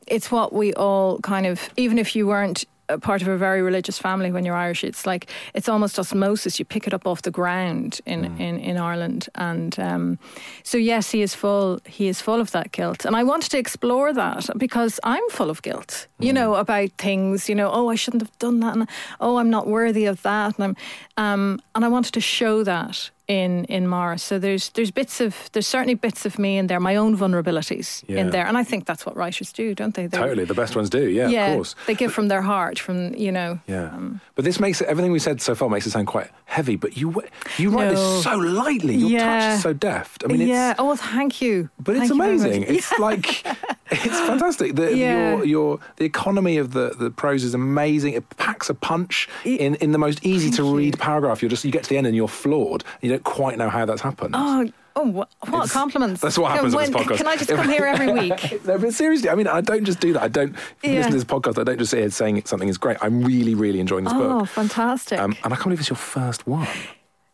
it's 0.06 0.30
what 0.30 0.52
we 0.52 0.72
all 0.74 1.18
kind 1.20 1.46
of. 1.46 1.70
Even 1.76 1.98
if 1.98 2.14
you 2.16 2.26
weren't 2.26 2.64
part 2.98 3.22
of 3.22 3.28
a 3.28 3.36
very 3.36 3.62
religious 3.62 3.98
family 3.98 4.30
when 4.32 4.44
you're 4.44 4.56
Irish, 4.56 4.84
it's 4.84 5.06
like 5.06 5.30
it's 5.54 5.68
almost 5.68 5.98
osmosis. 5.98 6.58
You 6.58 6.64
pick 6.64 6.86
it 6.86 6.94
up 6.94 7.06
off 7.06 7.22
the 7.22 7.30
ground 7.30 8.00
in 8.06 8.22
Mm. 8.22 8.40
in, 8.40 8.58
in 8.60 8.76
Ireland, 8.76 9.28
and 9.34 9.78
um, 9.78 10.18
so 10.62 10.78
yes, 10.78 11.10
he 11.10 11.22
is 11.22 11.34
full. 11.34 11.80
He 11.86 12.08
is 12.08 12.20
full 12.20 12.40
of 12.40 12.50
that 12.50 12.72
guilt, 12.72 13.04
and 13.04 13.16
I 13.16 13.24
wanted 13.24 13.50
to 13.50 13.58
explore 13.58 14.12
that 14.12 14.48
because 14.56 15.00
I'm 15.02 15.28
full 15.30 15.50
of 15.50 15.60
guilt. 15.62 16.06
Mm. 16.20 16.26
You 16.26 16.32
know 16.32 16.54
about 16.54 16.90
things. 16.98 17.48
You 17.48 17.54
know, 17.54 17.70
oh, 17.72 17.88
I 17.92 17.96
shouldn't 17.96 18.22
have 18.22 18.38
done 18.38 18.60
that, 18.60 18.76
and 18.76 18.88
oh, 19.20 19.36
I'm 19.38 19.50
not 19.50 19.66
worthy 19.66 20.06
of 20.06 20.22
that, 20.22 20.58
and 20.58 20.64
I'm, 20.64 20.76
um, 21.16 21.60
and 21.74 21.84
I 21.84 21.88
wanted 21.88 22.12
to 22.14 22.20
show 22.20 22.64
that 22.64 23.10
in 23.28 23.64
in 23.64 23.86
Maurice. 23.86 24.22
So 24.22 24.38
there's 24.38 24.70
there's 24.70 24.90
bits 24.90 25.20
of 25.20 25.48
there's 25.52 25.66
certainly 25.66 25.94
bits 25.94 26.26
of 26.26 26.38
me 26.38 26.58
in 26.58 26.66
there, 26.66 26.80
my 26.80 26.96
own 26.96 27.16
vulnerabilities 27.16 28.02
Yeah. 28.08 28.20
in 28.20 28.30
there, 28.30 28.46
and 28.46 28.56
I 28.58 28.64
think 28.64 28.84
that's 28.86 29.06
what 29.06 29.16
writers 29.16 29.52
do, 29.52 29.74
don't 29.74 29.94
they? 29.94 30.06
They're- 30.06 30.20
Totally, 30.20 30.44
the 30.44 30.54
best 30.54 30.76
ones 30.76 30.90
do. 30.90 31.08
Yeah, 31.08 31.28
yeah, 31.28 31.46
of 31.48 31.54
course. 31.56 31.74
they 31.86 31.94
give 31.94 32.12
from 32.12 32.28
their 32.28 32.42
heart, 32.42 32.78
from 32.78 33.14
you 33.14 33.32
know. 33.32 33.58
Yeah, 33.66 33.84
um, 33.94 34.20
but 34.34 34.44
this 34.44 34.58
makes 34.60 34.80
it, 34.80 34.88
everything 34.88 35.12
we 35.12 35.18
said 35.18 35.40
so 35.40 35.54
far 35.54 35.68
makes 35.68 35.86
it 35.86 35.90
sound 35.90 36.06
quite 36.08 36.30
heavy. 36.46 36.76
But 36.76 36.96
you 36.96 37.10
you 37.58 37.70
write 37.70 37.92
No. 37.92 37.94
this 37.94 38.24
so 38.24 38.36
lightly. 38.36 38.96
Your 38.96 39.20
touch 39.20 39.54
is 39.56 39.62
so 39.62 39.72
deft. 39.72 40.24
I 40.24 40.28
mean, 40.28 40.40
it's, 40.42 40.48
yeah. 40.50 40.74
Oh, 40.78 40.86
well, 40.86 40.96
thank 40.96 41.40
you. 41.40 41.68
But 41.78 41.96
it's 41.96 42.08
Thank 42.08 42.14
you 42.18 42.22
amazing. 42.22 42.62
It's 42.64 42.98
like 42.98 43.46
it's 43.90 44.20
fantastic. 44.26 44.74
The, 44.76 44.96
Yeah. 44.96 45.36
your, 45.36 45.44
your 45.44 45.78
the 45.96 46.04
economy 46.04 46.56
of 46.58 46.72
the, 46.72 46.94
the 46.98 47.10
prose 47.10 47.44
is 47.44 47.54
amazing. 47.54 48.14
It 48.14 48.28
packs 48.36 48.68
a 48.70 48.74
punch 48.74 49.28
in, 49.44 49.74
in 49.76 49.92
the 49.92 49.98
most 49.98 50.24
easy 50.24 50.50
to 50.52 50.64
read 50.76 50.98
paragraph. 50.98 51.40
You're 51.42 51.50
just 51.50 51.64
you 51.64 51.70
get 51.70 51.84
to 51.84 51.88
the 51.90 51.96
end 51.98 52.06
and 52.06 52.16
you're 52.16 52.28
floored. 52.28 52.84
You 53.00 53.11
don't 53.12 53.24
quite 53.24 53.58
know 53.58 53.68
how 53.68 53.84
that's 53.84 54.02
happened. 54.02 54.34
Oh, 54.36 54.68
oh, 54.96 55.02
what, 55.08 55.28
It's- 55.46 55.72
compliments! 55.72 56.20
That's 56.20 56.36
what 56.38 56.52
happens 56.52 56.74
When- 56.74 56.92
podcast. 56.92 57.16
Can 57.18 57.26
I 57.26 57.36
just 57.36 57.50
come 57.50 57.68
here 57.68 57.84
every 57.84 58.12
week? 58.20 58.64
no, 58.66 58.78
but 58.78 58.92
seriously, 58.94 59.28
I 59.30 59.34
mean, 59.34 59.46
I 59.46 59.60
don't 59.60 59.84
just 59.84 60.00
do 60.00 60.12
that. 60.14 60.22
I 60.22 60.28
don't 60.28 60.54
Yeah. 60.82 60.92
listen 60.92 61.12
to 61.12 61.16
this 61.18 61.24
podcast. 61.24 61.58
I 61.58 61.64
don't 61.64 61.78
just 61.78 61.90
sit 61.90 62.00
here 62.00 62.10
saying 62.10 62.42
something 62.44 62.68
is 62.68 62.78
great. 62.78 62.96
I'm 63.00 63.22
really, 63.24 63.54
really 63.54 63.80
enjoying 63.80 64.04
this 64.04 64.12
Oh, 64.14 64.18
book. 64.18 64.42
Oh, 64.42 64.44
fantastic! 64.44 65.18
Um, 65.18 65.34
and 65.44 65.52
I 65.52 65.56
can't 65.56 65.64
believe 65.64 65.80
it's 65.80 65.90
your 65.90 65.96
first 65.96 66.46
one. 66.46 66.68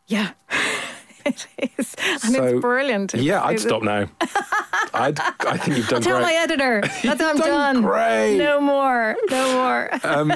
yeah, 0.06 0.30
it 1.26 1.46
is, 1.78 1.94
and 2.24 2.32
So, 2.34 2.44
it's 2.44 2.60
brilliant. 2.60 3.14
Yeah, 3.14 3.42
I'd 3.44 3.60
stop 3.60 3.82
now. 3.82 4.08
I'd, 4.98 5.20
I 5.20 5.56
think 5.56 5.76
you've 5.76 5.88
done 5.88 6.02
Tell 6.08 6.16
great. 6.18 6.22
my 6.24 6.34
editor 6.34 6.80
that 7.04 7.20
I'm 7.20 7.36
done 7.36 7.82
great. 7.82 8.36
No 8.38 8.60
more. 8.60 9.16
No 9.30 9.52
more. 9.54 9.90
Um, 10.08 10.32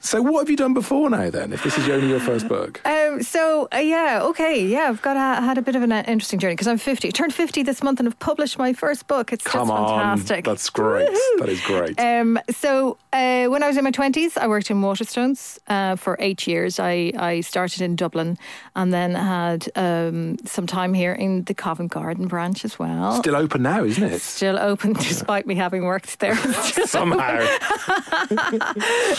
so, 0.00 0.22
what 0.22 0.40
have 0.40 0.50
you 0.50 0.56
done 0.56 0.72
before 0.74 1.10
now? 1.10 1.30
Then, 1.30 1.52
if 1.52 1.62
this 1.64 1.76
is 1.78 1.88
only 1.88 2.08
your 2.08 2.20
first 2.20 2.46
book, 2.48 2.80
Um, 2.86 3.22
so 3.22 3.68
uh, 3.74 3.78
yeah, 3.78 4.20
okay, 4.22 4.64
yeah, 4.64 4.88
I've 4.88 5.02
got 5.02 5.16
a, 5.16 5.42
had 5.44 5.58
a 5.58 5.62
bit 5.62 5.74
of 5.74 5.82
an 5.82 5.90
uh, 5.90 6.04
interesting 6.06 6.38
journey 6.38 6.54
because 6.54 6.68
I'm 6.68 6.78
50. 6.78 7.10
Turned 7.12 7.34
50 7.34 7.62
this 7.64 7.82
month 7.82 7.98
and 7.98 8.06
have 8.06 8.18
published 8.18 8.58
my 8.58 8.72
first 8.72 9.06
book. 9.08 9.32
It's 9.32 9.44
come 9.44 9.68
just 9.68 9.72
on, 9.78 9.98
fantastic. 10.18 10.44
that's 10.44 10.70
great. 10.70 11.08
Woohoo! 11.08 11.38
That 11.40 11.48
is 11.48 11.60
great. 11.62 11.98
Um, 12.00 12.38
so 12.50 12.98
uh, 13.12 13.46
when 13.46 13.62
I 13.62 13.68
was 13.68 13.76
in 13.76 13.84
my 13.84 13.90
twenties, 13.90 14.36
I 14.36 14.46
worked 14.46 14.70
in 14.70 14.80
Waterstones 14.80 15.58
uh, 15.66 15.96
for 15.96 16.16
eight 16.20 16.46
years. 16.46 16.78
I, 16.78 17.12
I 17.18 17.40
started 17.40 17.80
in 17.82 17.96
Dublin 17.96 18.38
and 18.76 18.92
then 18.92 19.14
had 19.14 19.68
um, 19.76 20.36
some 20.44 20.66
time 20.66 20.94
here 20.94 21.12
in 21.12 21.42
the 21.44 21.54
Covent 21.54 21.90
Garden 21.90 22.28
branch 22.28 22.64
as 22.64 22.78
well. 22.78 23.16
Still 23.18 23.36
open 23.36 23.62
now, 23.62 23.82
isn't 23.84 24.02
it? 24.04 24.05
Still 24.18 24.58
open 24.58 24.92
despite 25.08 25.46
me 25.46 25.54
having 25.54 25.84
worked 25.84 26.18
there. 26.20 26.36
Somehow. 26.86 27.40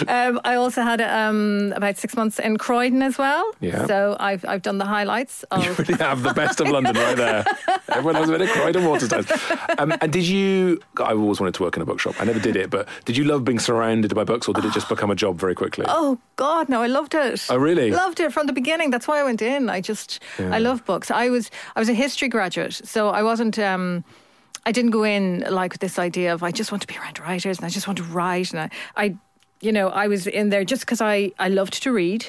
um, 0.07 0.39
I 0.43 0.55
also 0.55 0.81
had 0.81 1.01
um, 1.01 1.73
about 1.75 1.97
six 1.97 2.15
months 2.15 2.39
in 2.39 2.57
Croydon 2.57 3.01
as 3.01 3.17
well. 3.17 3.51
Yeah. 3.59 3.85
So 3.87 4.15
I've 4.19 4.45
I've 4.45 4.61
done 4.61 4.77
the 4.77 4.85
highlights 4.85 5.43
You 5.51 5.69
of. 5.71 5.79
really 5.79 5.95
have 5.95 6.23
the 6.23 6.33
best 6.33 6.59
of 6.59 6.67
London 6.69 6.95
right 6.95 7.15
there. 7.17 7.45
Everyone 7.89 8.15
has 8.15 8.29
a 8.29 8.37
bit 8.37 8.49
Croydon 8.49 8.83
Waterstones. 8.83 9.79
Um, 9.79 9.93
and 10.01 10.11
did 10.11 10.25
you? 10.27 10.79
I 10.97 11.13
always 11.13 11.39
wanted 11.39 11.53
to 11.55 11.63
work 11.63 11.75
in 11.75 11.81
a 11.81 11.85
bookshop. 11.85 12.15
I 12.19 12.25
never 12.25 12.39
did 12.39 12.55
it, 12.55 12.69
but 12.69 12.87
did 13.05 13.17
you 13.17 13.23
love 13.23 13.43
being 13.45 13.59
surrounded 13.59 14.13
by 14.15 14.23
books, 14.23 14.47
or 14.47 14.53
did 14.53 14.65
it 14.65 14.73
just 14.73 14.89
become 14.89 15.11
a 15.11 15.15
job 15.15 15.39
very 15.39 15.55
quickly? 15.55 15.85
Oh 15.87 16.17
God, 16.35 16.69
no! 16.69 16.81
I 16.81 16.87
loved 16.87 17.13
it. 17.13 17.45
Oh, 17.49 17.57
really? 17.57 17.91
Loved 17.91 18.19
it 18.19 18.31
from 18.33 18.47
the 18.47 18.53
beginning. 18.53 18.89
That's 18.91 19.07
why 19.07 19.19
I 19.19 19.23
went 19.23 19.41
in. 19.41 19.69
I 19.69 19.81
just, 19.81 20.21
Yeah. 20.39 20.53
I 20.55 20.59
love 20.59 20.85
books. 20.85 21.11
I 21.11 21.29
was, 21.29 21.49
I 21.75 21.79
was 21.79 21.89
a 21.89 21.93
history 21.93 22.29
graduate, 22.29 22.73
so 22.73 23.09
I 23.09 23.23
wasn't. 23.23 23.57
Um, 23.59 24.03
I 24.65 24.71
didn't 24.71 24.91
go 24.91 25.03
in 25.03 25.45
like 25.49 25.73
with 25.73 25.81
this 25.81 25.97
idea 25.99 26.33
of 26.33 26.43
I 26.43 26.51
just 26.51 26.71
want 26.71 26.81
to 26.81 26.87
be 26.87 26.97
around 26.97 27.19
writers 27.19 27.57
and 27.57 27.65
I 27.65 27.69
just 27.69 27.87
want 27.87 27.97
to 27.97 28.03
write 28.03 28.51
and 28.51 28.59
I, 28.61 28.69
I 28.95 29.15
you 29.61 29.71
know, 29.71 29.89
I 29.89 30.07
was 30.07 30.27
in 30.27 30.49
there 30.49 30.63
just 30.63 30.81
because 30.81 31.01
I, 31.01 31.31
I 31.39 31.49
loved 31.49 31.81
to 31.83 31.91
read. 31.91 32.27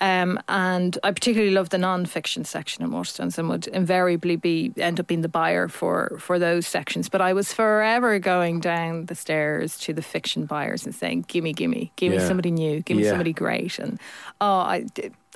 Um, 0.00 0.38
and 0.48 0.98
I 1.02 1.10
particularly 1.12 1.52
loved 1.54 1.70
the 1.72 1.78
non-fiction 1.78 2.44
section 2.44 2.84
at 2.84 2.90
Waterstones 2.90 3.38
and 3.38 3.48
would 3.48 3.66
invariably 3.68 4.36
be 4.36 4.72
end 4.76 5.00
up 5.00 5.06
being 5.06 5.22
the 5.22 5.28
buyer 5.28 5.68
for 5.68 6.18
for 6.20 6.38
those 6.38 6.66
sections. 6.66 7.08
But 7.08 7.22
I 7.22 7.32
was 7.32 7.52
forever 7.54 8.18
going 8.18 8.60
down 8.60 9.06
the 9.06 9.14
stairs 9.14 9.78
to 9.78 9.94
the 9.94 10.02
fiction 10.02 10.44
buyers 10.44 10.84
and 10.84 10.94
saying, 10.94 11.24
"Gimme, 11.28 11.54
gimme, 11.54 11.90
give 11.96 12.10
me 12.10 12.18
Yeah. 12.18 12.28
somebody 12.28 12.50
new, 12.50 12.80
give 12.82 12.98
me 12.98 13.04
Yeah. 13.04 13.10
somebody 13.10 13.32
great." 13.32 13.78
And 13.78 13.98
oh, 14.38 14.46
I 14.46 14.84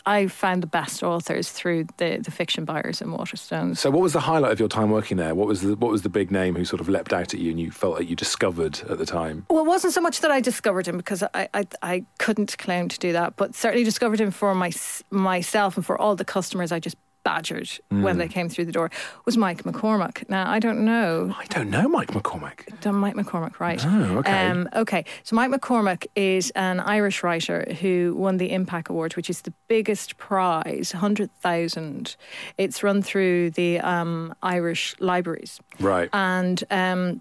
I 0.09 0.27
found 0.27 0.63
the 0.63 0.67
best 0.67 1.03
authors 1.03 1.53
through 1.53 1.85
the 1.99 2.17
the 2.17 2.31
fiction 2.31 2.65
buyers 2.65 3.03
in 3.03 3.09
Waterstones. 3.09 3.77
So, 3.77 3.91
what 3.91 4.01
was 4.01 4.15
the 4.15 4.21
highlight 4.21 4.53
of 4.53 4.59
your 4.59 4.69
time 4.69 4.91
working 4.91 5.19
there? 5.19 5.35
What 5.35 5.47
was 5.47 5.61
the 5.61 5.77
what 5.77 5.91
was 5.91 6.01
the 6.01 6.09
big 6.09 6.31
name 6.31 6.57
who 6.57 6.65
sort 6.65 6.81
of 6.81 6.89
leapt 6.89 7.13
out 7.13 7.35
at 7.35 7.41
you 7.41 7.51
and 7.51 7.61
you 7.61 7.71
felt 7.71 7.97
like 7.97 8.09
you 8.09 8.17
discovered 8.17 8.81
at 8.89 8.97
the 8.97 9.05
time? 9.05 9.45
Well, 9.51 9.63
it 9.63 9.67
wasn't 9.67 9.93
so 9.93 10.01
much 10.01 10.21
that 10.23 10.31
I 10.31 10.41
discovered 10.41 10.89
him 10.89 10.97
because 10.97 11.23
I, 11.35 11.49
I, 11.53 11.67
I 11.83 12.05
couldn't 12.19 12.57
claim 12.57 12.89
to 12.89 12.99
do 12.99 13.13
that, 13.13 13.37
but 13.37 13.55
certainly 13.55 13.85
discovered 13.85 14.19
him 14.19 14.31
for 14.31 14.55
my, 14.55 14.73
myself 15.11 15.77
and 15.77 15.85
for 15.85 16.01
all 16.01 16.17
the 16.17 16.25
customers 16.25 16.73
I 16.73 16.81
just 16.81 16.97
badgered 17.25 17.69
when 17.91 18.17
they 18.19 18.29
came 18.29 18.49
through 18.49 18.65
the 18.65 18.73
door 18.73 18.91
was 19.27 19.37
Mike 19.37 19.65
McCormack. 19.65 20.29
Now 20.31 20.51
I 20.51 20.59
don't 20.59 20.85
know 20.85 21.35
I 21.39 21.45
don't 21.47 21.69
know 21.71 21.87
Mike 21.89 22.09
McCormack. 22.09 22.81
Done 22.81 22.95
Mike 22.95 23.15
McCormack, 23.17 23.61
right? 23.61 23.85
Oh, 23.85 24.19
okay. 24.19 24.47
Um, 24.47 24.69
okay. 24.75 25.05
So 25.25 25.37
Mike 25.37 25.51
McCormack 25.51 26.07
is 26.17 26.51
an 26.57 26.81
Irish 26.81 27.23
writer 27.23 27.67
who 27.81 28.15
won 28.17 28.39
the 28.39 28.51
IMPAC 28.51 28.89
Award, 28.89 29.15
which 29.17 29.29
is 29.29 29.43
the 29.43 29.53
biggest 29.69 30.17
prize, 30.17 30.93
hundred 30.93 31.31
thousand. 31.41 32.17
It's 32.57 32.83
run 32.83 33.03
through 33.03 33.51
the 33.51 33.81
um, 33.81 34.35
Irish 34.43 34.95
libraries, 35.01 35.61
Right. 35.81 36.09
and 36.13 36.63
um, 36.71 37.21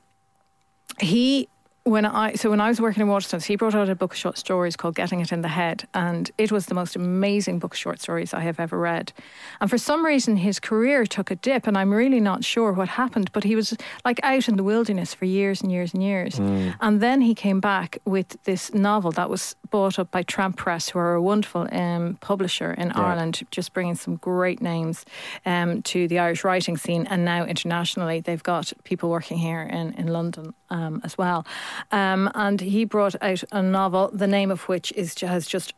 he. 1.00 1.50
When 1.88 2.06
I 2.06 2.34
so 2.34 2.50
when 2.50 2.60
I 2.60 2.68
was 2.68 2.82
working 2.82 3.02
in 3.02 3.08
Waterstones, 3.08 3.46
he 3.46 3.56
brought 3.56 3.74
out 3.74 3.88
a 3.88 3.96
book 3.96 4.12
of 4.12 4.18
short 4.18 4.38
stories 4.38 4.76
called 4.76 4.96
"Getting 4.96 5.22
It 5.22 5.32
in 5.32 5.42
the 5.42 5.48
Head," 5.48 5.88
and 5.94 6.30
it 6.38 6.52
was 6.52 6.66
the 6.66 6.74
most 6.74 6.98
amazing 6.98 7.60
book 7.60 7.76
of 7.76 7.78
short 7.78 8.02
stories 8.02 8.34
I 8.34 8.42
have 8.42 8.60
ever 8.60 8.78
read. 8.78 9.14
And 9.62 9.70
for 9.70 9.78
some 9.78 10.06
reason, 10.06 10.36
his 10.36 10.60
career 10.60 11.06
took 11.06 11.32
a 11.32 11.36
dip, 11.36 11.66
and 11.66 11.78
I'm 11.78 11.94
really 11.94 12.20
not 12.20 12.44
sure 12.44 12.74
what 12.74 12.90
happened. 12.90 13.32
But 13.32 13.46
he 13.46 13.56
was 13.56 13.74
like 14.04 14.20
out 14.22 14.50
in 14.50 14.58
the 14.58 14.66
wilderness 14.66 15.14
for 15.14 15.24
years 15.24 15.62
and 15.62 15.72
years 15.72 15.94
and 15.94 16.04
years, 16.04 16.36
mm. 16.36 16.76
and 16.82 17.00
then 17.00 17.22
he 17.22 17.34
came 17.34 17.62
back 17.62 18.00
with 18.04 18.36
this 18.44 18.74
novel 18.74 19.12
that 19.14 19.30
was 19.30 19.56
bought 19.70 20.00
up 20.00 20.12
by 20.12 20.24
Tramp 20.24 20.58
Press, 20.58 20.90
who 20.90 21.00
are 21.00 21.14
a 21.14 21.22
wonderful 21.22 21.68
um, 21.72 22.18
publisher 22.22 22.74
in 22.74 22.92
Ireland, 22.92 23.42
just 23.52 23.74
bringing 23.74 23.96
some 23.96 24.16
great 24.18 24.62
names 24.62 25.06
um, 25.46 25.82
to 25.84 26.08
the 26.08 26.20
Irish 26.20 26.44
writing 26.44 26.78
scene, 26.78 27.08
and 27.08 27.24
now 27.26 27.46
internationally, 27.46 28.20
they've 28.22 28.44
got 28.44 28.74
people 28.84 29.10
working 29.10 29.38
here 29.38 29.62
in 29.62 29.94
in 29.94 30.08
London 30.08 30.54
um, 30.70 31.02
as 31.04 31.18
well. 31.18 31.46
Um, 31.92 32.30
and 32.36 32.62
he 32.62 32.86
brought 32.86 33.16
out 33.22 33.44
a 33.52 33.62
novel, 33.62 34.10
the 34.14 34.28
name 34.28 34.52
of 34.52 34.62
which 34.70 34.92
is 34.94 35.16
has 35.22 35.48
just 35.48 35.74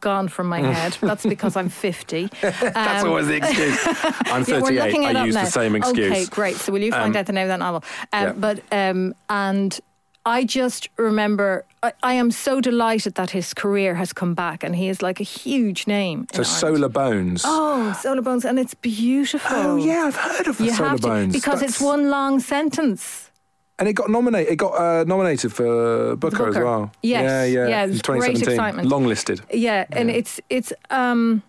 gone 0.00 0.26
from 0.28 0.46
my 0.48 0.60
head. 0.72 0.96
That's 1.02 1.24
because 1.26 1.54
I'm 1.54 1.68
50. 1.68 2.28
That's 2.40 3.02
Um, 3.02 3.08
always 3.10 3.26
the 3.26 3.36
excuse. 3.36 3.78
I'm 4.32 4.42
38. 4.44 4.74
looking 4.86 5.02
it 5.02 5.16
I 5.16 5.24
use 5.26 5.34
now. 5.34 5.44
the 5.44 5.50
same 5.50 5.76
excuse. 5.76 6.10
Okay, 6.10 6.24
great. 6.26 6.56
So 6.56 6.72
will 6.72 6.80
you 6.82 6.92
find 6.92 7.14
Um, 7.14 7.20
out 7.20 7.26
the 7.26 7.32
name 7.34 7.42
of 7.44 7.48
that 7.48 7.58
novel? 7.58 7.84
Um, 8.12 8.22
yeah. 8.24 8.32
But 8.32 8.62
um, 8.72 9.14
and 9.28 9.78
I 10.24 10.44
just 10.44 10.88
remember. 10.98 11.64
I, 11.82 11.92
I 12.02 12.12
am 12.14 12.30
so 12.30 12.60
delighted 12.60 13.14
that 13.16 13.30
his 13.30 13.52
career 13.54 13.94
has 13.96 14.12
come 14.12 14.34
back, 14.34 14.62
and 14.64 14.76
he 14.76 14.88
is 14.88 15.02
like 15.02 15.18
a 15.20 15.24
huge 15.24 15.86
name. 15.86 16.26
So. 16.32 16.42
Solar 16.44 16.88
Bones. 16.88 17.42
Oh, 17.44 17.92
Solar 18.00 18.22
Bones, 18.22 18.44
and 18.44 18.58
it's 18.58 18.74
beautiful. 18.74 19.56
Oh, 19.56 19.76
yeah, 19.76 20.04
I've 20.06 20.16
heard 20.16 20.46
of 20.46 20.60
You 20.60 20.70
Solar 20.72 20.88
have 20.90 21.00
to 21.00 21.06
Bones 21.08 21.32
because 21.32 21.54
That's- 21.60 21.70
it's 21.70 21.80
one 21.80 22.08
long 22.10 22.38
sentence. 22.40 23.30
and 23.78 23.88
it 23.88 23.94
got 23.94 24.10
nominated. 24.10 24.52
It 24.52 24.56
got 24.56 24.74
uh, 24.78 25.04
nominated 25.04 25.52
for 25.52 26.14
Booker, 26.16 26.48
as 26.48 26.56
well. 26.56 26.92
Yes. 27.02 27.22
yeah, 27.24 27.44
yeah. 27.44 27.68
Yeah, 27.68 27.82
in 27.84 27.90
there's 27.90 28.02
great 28.02 28.18
2017. 28.20 28.52
excitement. 28.54 28.88
Long 28.88 29.06
listed. 29.06 29.40
Yeah, 29.52 29.86
and 29.90 30.08
it's 30.10 30.40
it's. 30.48 30.72
um 30.90 31.42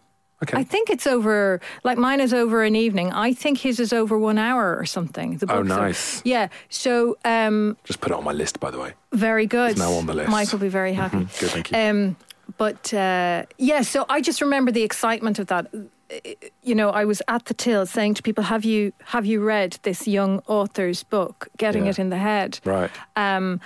Okay. 0.43 0.57
I 0.59 0.63
think 0.63 0.89
it's 0.89 1.07
over. 1.07 1.59
Like 1.83 1.97
mine 1.97 2.19
is 2.21 2.33
over 2.33 2.63
an 2.63 2.75
evening. 2.75 3.11
I 3.11 3.33
think 3.33 3.57
his 3.59 3.79
is 3.79 3.91
over 3.93 4.17
one 4.17 4.37
hour 4.37 4.77
or 4.77 4.85
something. 4.85 5.37
The 5.37 5.47
book 5.47 5.55
Oh, 5.57 5.63
books 5.63 5.71
are- 5.73 5.87
nice. 5.87 6.21
Yeah. 6.25 6.47
So 6.69 7.17
um, 7.25 7.75
Just 7.83 7.99
put 8.01 8.11
it 8.11 8.15
on 8.17 8.23
my 8.23 8.33
list, 8.33 8.59
by 8.59 8.69
the 8.71 8.79
way. 8.79 8.93
very 9.11 9.47
good. 9.47 9.71
It's 9.71 9.79
now 9.79 9.93
on 9.93 10.05
the 10.05 10.13
list. 10.13 10.29
Mike 10.29 10.51
will 10.51 10.59
be 10.59 10.69
very 10.69 10.93
happy. 10.93 11.27
Good, 11.39 11.49
thank 11.51 11.71
you. 11.71 11.77
Um, 11.77 12.15
but 12.57 12.93
uh, 12.93 13.43
yeah, 13.57 13.81
so 13.83 14.05
I 14.09 14.21
just 14.21 14.41
remember 14.41 14.71
the 14.71 14.83
excitement 14.83 15.39
of 15.39 15.47
that. 15.47 15.67
You 16.61 16.75
know, 16.75 16.89
I 16.91 17.05
was 17.05 17.21
at 17.27 17.45
the 17.45 17.53
till 17.55 17.85
saying 17.87 18.15
to 18.15 18.21
people, 18.21 18.43
"Have 18.43 18.63
you 18.65 18.91
have 19.05 19.25
you 19.25 19.41
read 19.41 19.79
this 19.81 20.07
young 20.07 20.41
author's 20.47 21.01
book, 21.03 21.47
Getting 21.57 21.85
Yeah. 21.85 21.91
It 21.91 21.99
in 21.99 22.09
the 22.09 22.17
Head?" 22.17 22.59
right. 22.65 22.91
Um, 23.15 23.59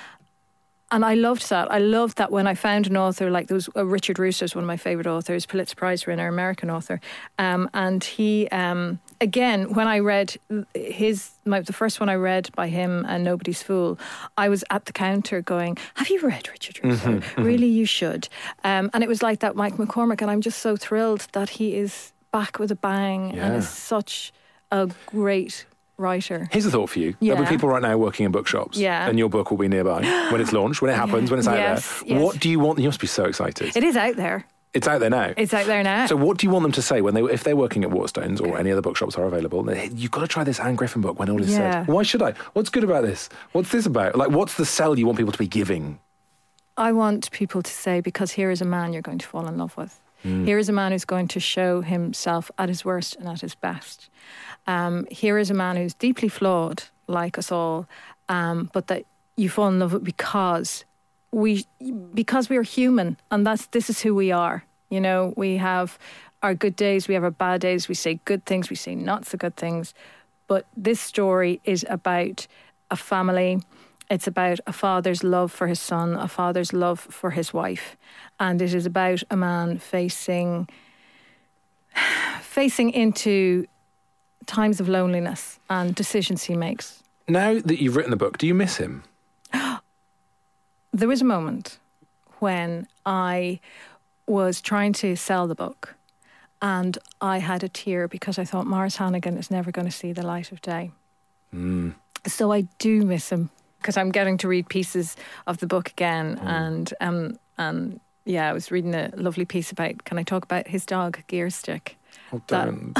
and 0.91 1.03
I 1.03 1.15
loved 1.15 1.49
that. 1.49 1.71
I 1.71 1.79
loved 1.79 2.17
that 2.17 2.31
when 2.31 2.47
I 2.47 2.55
found 2.55 2.87
an 2.87 2.95
author 2.95 3.29
like 3.29 3.47
there 3.47 3.55
was 3.55 3.69
uh, 3.75 3.85
Richard 3.85 4.19
Russo 4.19 4.45
is 4.45 4.55
one 4.55 4.63
of 4.63 4.67
my 4.67 4.77
favorite 4.77 5.07
authors, 5.07 5.45
Pulitzer 5.45 5.75
Prize 5.75 6.05
winner, 6.05 6.27
American 6.27 6.69
author, 6.69 7.01
um, 7.37 7.69
and 7.73 8.03
he 8.03 8.47
um, 8.49 8.99
again 9.19 9.73
when 9.73 9.87
I 9.87 9.99
read 9.99 10.37
his 10.73 11.31
my, 11.45 11.59
the 11.61 11.73
first 11.73 11.99
one 11.99 12.09
I 12.09 12.15
read 12.15 12.49
by 12.55 12.67
him 12.69 13.05
and 13.07 13.23
Nobody's 13.23 13.61
Fool, 13.61 13.99
I 14.37 14.49
was 14.49 14.63
at 14.69 14.85
the 14.85 14.93
counter 14.93 15.41
going, 15.41 15.77
"Have 15.95 16.09
you 16.09 16.21
read 16.21 16.47
Richard 16.49 16.79
Russo? 16.83 17.21
Really, 17.37 17.67
you 17.67 17.85
should." 17.85 18.29
Um, 18.63 18.89
and 18.93 19.03
it 19.03 19.07
was 19.07 19.21
like 19.21 19.39
that, 19.39 19.55
Mike 19.55 19.75
McCormack, 19.75 20.21
and 20.21 20.31
I'm 20.31 20.41
just 20.41 20.59
so 20.59 20.77
thrilled 20.77 21.27
that 21.33 21.49
he 21.49 21.75
is 21.75 22.13
back 22.31 22.59
with 22.59 22.71
a 22.71 22.75
bang 22.75 23.37
and 23.37 23.55
is 23.55 23.69
such 23.69 24.31
a 24.71 24.89
great 25.05 25.65
writer. 25.97 26.47
Here's 26.51 26.65
a 26.65 26.71
thought 26.71 26.89
for 26.89 26.99
you. 26.99 27.15
There'll 27.19 27.41
be 27.43 27.49
people 27.49 27.69
right 27.69 27.81
now 27.81 27.97
working 27.97 28.25
in 28.25 28.31
bookshops. 28.31 28.77
Yeah. 28.77 29.07
And 29.07 29.17
your 29.17 29.29
book 29.29 29.49
will 29.51 29.57
be 29.57 29.67
nearby 29.67 30.01
when 30.31 30.41
it's 30.41 30.53
launched, 30.53 30.81
when 30.81 30.91
it 30.91 30.95
happens, 30.95 31.29
when 31.31 31.39
it's 31.39 31.47
out 31.47 31.57
Yes, 31.57 31.99
there. 32.01 32.09
yes. 32.17 32.21
What 32.21 32.39
do 32.39 32.49
you 32.49 32.59
want? 32.59 32.79
You 32.79 32.85
must 32.87 32.99
be 32.99 33.07
so 33.07 33.25
excited. 33.25 33.75
It 33.75 33.83
is 33.83 33.97
out 33.97 34.15
there. 34.15 34.45
it's 34.73 34.87
out 34.87 34.99
there 34.99 35.09
now. 35.09 35.33
It's 35.37 35.53
out 35.55 35.65
there 35.65 35.81
now. 35.81 36.05
So 36.05 36.15
what 36.15 36.37
do 36.37 36.45
you 36.45 36.51
want 36.51 36.63
them 36.63 36.71
to 36.73 36.81
say 36.83 37.01
when 37.01 37.13
they 37.15 37.21
if 37.23 37.43
they're 37.43 37.55
working 37.55 37.83
at 37.83 37.89
Waterstones 37.89 38.39
or 38.39 38.57
any 38.59 38.71
other 38.71 38.81
bookshops 38.81 39.15
are 39.17 39.25
available? 39.25 39.63
they- 39.63 39.89
You've 39.93 40.11
got 40.11 40.21
to 40.21 40.27
try 40.27 40.43
this 40.43 40.59
Anne 40.59 40.75
Griffin 40.75 41.01
book 41.01 41.17
when 41.17 41.29
all 41.29 41.41
is 41.41 41.49
Yeah. 41.51 41.85
said. 41.85 41.87
Why 41.87 42.03
should 42.03 42.21
I? 42.21 42.33
What's 42.53 42.69
good 42.69 42.83
about 42.83 43.03
this? 43.03 43.29
What's 43.53 43.71
this 43.71 43.85
about? 43.87 44.15
Like 44.15 44.29
what's 44.29 44.53
the 44.55 44.65
sell 44.65 44.97
you 44.99 45.05
want 45.07 45.17
people 45.17 45.31
to 45.33 45.39
be 45.39 45.47
giving? 45.47 45.99
I 46.77 46.91
want 46.91 47.31
people 47.31 47.63
to 47.63 47.71
say, 47.71 48.01
because 48.01 48.31
here 48.31 48.51
is 48.51 48.61
a 48.61 48.65
man 48.65 48.93
you're 48.93 49.01
going 49.01 49.17
to 49.17 49.27
fall 49.27 49.47
in 49.47 49.57
love 49.57 49.75
with. 49.75 49.99
Here 50.23 50.57
is 50.57 50.67
a 50.67 50.73
man 50.73 50.91
who's 50.91 51.05
going 51.05 51.29
to 51.29 51.39
show 51.39 51.81
himself 51.81 52.51
at 52.57 52.67
his 52.67 52.83
worst 52.83 53.15
and 53.15 53.29
at 53.29 53.39
his 53.39 53.55
best. 53.55 54.09
Um, 54.65 55.07
here 55.09 55.37
is 55.37 55.49
a 55.49 55.53
man 55.53 55.77
who's 55.77 55.93
deeply 55.93 56.27
flawed, 56.27 56.83
like 57.07 57.37
us 57.37 57.49
all, 57.49 57.87
um, 58.27 58.69
but 58.73 58.87
that 58.87 59.05
you 59.37 59.47
fall 59.47 59.69
in 59.69 59.79
love 59.79 59.93
with 59.93 60.03
because 60.03 60.83
we 61.31 61.65
because 62.13 62.49
we 62.49 62.57
are 62.57 62.63
human, 62.63 63.15
and 63.31 63.45
that's 63.47 63.67
this 63.67 63.89
is 63.89 64.01
who 64.01 64.13
we 64.13 64.31
are. 64.31 64.65
You 64.89 64.99
know, 64.99 65.33
we 65.37 65.57
have 65.57 65.97
our 66.43 66.53
good 66.53 66.75
days, 66.75 67.07
we 67.07 67.13
have 67.13 67.23
our 67.23 67.31
bad 67.31 67.61
days. 67.61 67.87
We 67.87 67.95
say 67.95 68.19
good 68.25 68.43
things, 68.45 68.69
we 68.69 68.75
say 68.75 68.95
not 68.95 69.25
so 69.25 69.37
good 69.37 69.55
things. 69.55 69.93
But 70.47 70.65
this 70.75 70.99
story 70.99 71.61
is 71.63 71.85
about 71.89 72.47
a 72.91 72.97
family. 72.97 73.61
It's 74.09 74.27
about 74.27 74.59
a 74.65 74.73
father's 74.73 75.23
love 75.23 75.51
for 75.51 75.67
his 75.67 75.79
son, 75.79 76.15
a 76.15 76.27
father's 76.27 76.71
love 76.71 76.99
for 76.99 77.31
his 77.31 77.53
wife, 77.53 77.97
and 78.39 78.61
it 78.61 78.73
is 78.73 78.85
about 78.85 79.21
a 79.29 79.35
man 79.35 79.79
facing 79.79 80.67
facing 82.41 82.91
into 82.91 83.67
times 84.45 84.79
of 84.79 84.87
loneliness 84.87 85.59
and 85.69 85.93
decisions 85.93 86.43
he 86.45 86.55
makes. 86.55 87.03
Now 87.27 87.59
that 87.59 87.81
you've 87.81 87.97
written 87.97 88.11
the 88.11 88.17
book, 88.17 88.37
do 88.37 88.47
you 88.47 88.53
miss 88.53 88.77
him? 88.77 89.03
There 90.93 91.09
was 91.09 91.21
a 91.21 91.25
moment 91.25 91.77
when 92.39 92.87
I 93.05 93.59
was 94.25 94.61
trying 94.61 94.93
to 94.93 95.15
sell 95.15 95.45
the 95.45 95.53
book 95.53 95.93
and 96.59 96.97
I 97.21 97.37
had 97.37 97.63
a 97.63 97.69
tear 97.69 98.07
because 98.07 98.39
I 98.39 98.45
thought 98.45 98.65
Maurice 98.65 98.95
Hannigan 98.95 99.37
is 99.37 99.51
never 99.51 99.71
going 99.71 99.85
to 99.85 99.91
see 99.91 100.11
the 100.11 100.25
light 100.25 100.51
of 100.51 100.59
day. 100.61 100.89
Hmm. 101.51 101.91
So 102.25 102.51
I 102.51 102.61
do 102.79 103.05
miss 103.05 103.31
him 103.31 103.51
because 103.87 103.95
I'm 103.95 104.11
getting 104.11 104.35
to 104.39 104.49
read 104.49 104.67
pieces 104.67 105.15
of 105.47 105.59
the 105.59 105.65
book 105.65 105.89
again 105.91 106.37
and 106.43 106.93
um 106.99 107.39
and 107.57 108.01
yeah, 108.25 108.49
I 108.49 108.51
was 108.51 108.69
reading 108.69 108.93
a 108.93 109.09
lovely 109.15 109.45
piece 109.45 109.71
about 109.71 110.03
can 110.03 110.17
I 110.17 110.23
talk 110.23 110.43
about 110.43 110.67
his 110.67 110.85
dog, 110.85 111.19
Gear 111.27 111.49
Stick? 111.49 111.95
Oh, 112.33 112.41
don't. 112.47 112.93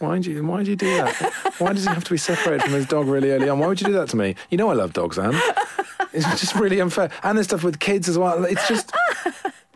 why 0.00 0.16
did 0.16 0.26
you 0.26 0.46
why 0.46 0.64
do 0.64 0.70
you 0.70 0.76
do 0.76 0.94
that? 0.98 1.32
Why 1.56 1.72
does 1.72 1.84
he 1.84 1.88
have 1.88 2.04
to 2.04 2.10
be 2.10 2.18
separated 2.18 2.62
from 2.64 2.74
his 2.74 2.84
dog 2.84 3.06
really 3.06 3.30
early 3.30 3.48
on? 3.48 3.58
Why 3.58 3.68
would 3.68 3.80
you 3.80 3.86
do 3.86 3.94
that 3.94 4.10
to 4.10 4.16
me? 4.18 4.34
You 4.50 4.58
know 4.58 4.68
I 4.68 4.74
love 4.74 4.92
dogs, 4.92 5.18
Anne. 5.18 5.40
It's 6.12 6.28
just 6.38 6.54
really 6.56 6.78
unfair. 6.78 7.10
And 7.22 7.38
there's 7.38 7.46
stuff 7.46 7.64
with 7.64 7.78
kids 7.78 8.06
as 8.06 8.18
well. 8.18 8.44
It's 8.44 8.68
just 8.68 8.92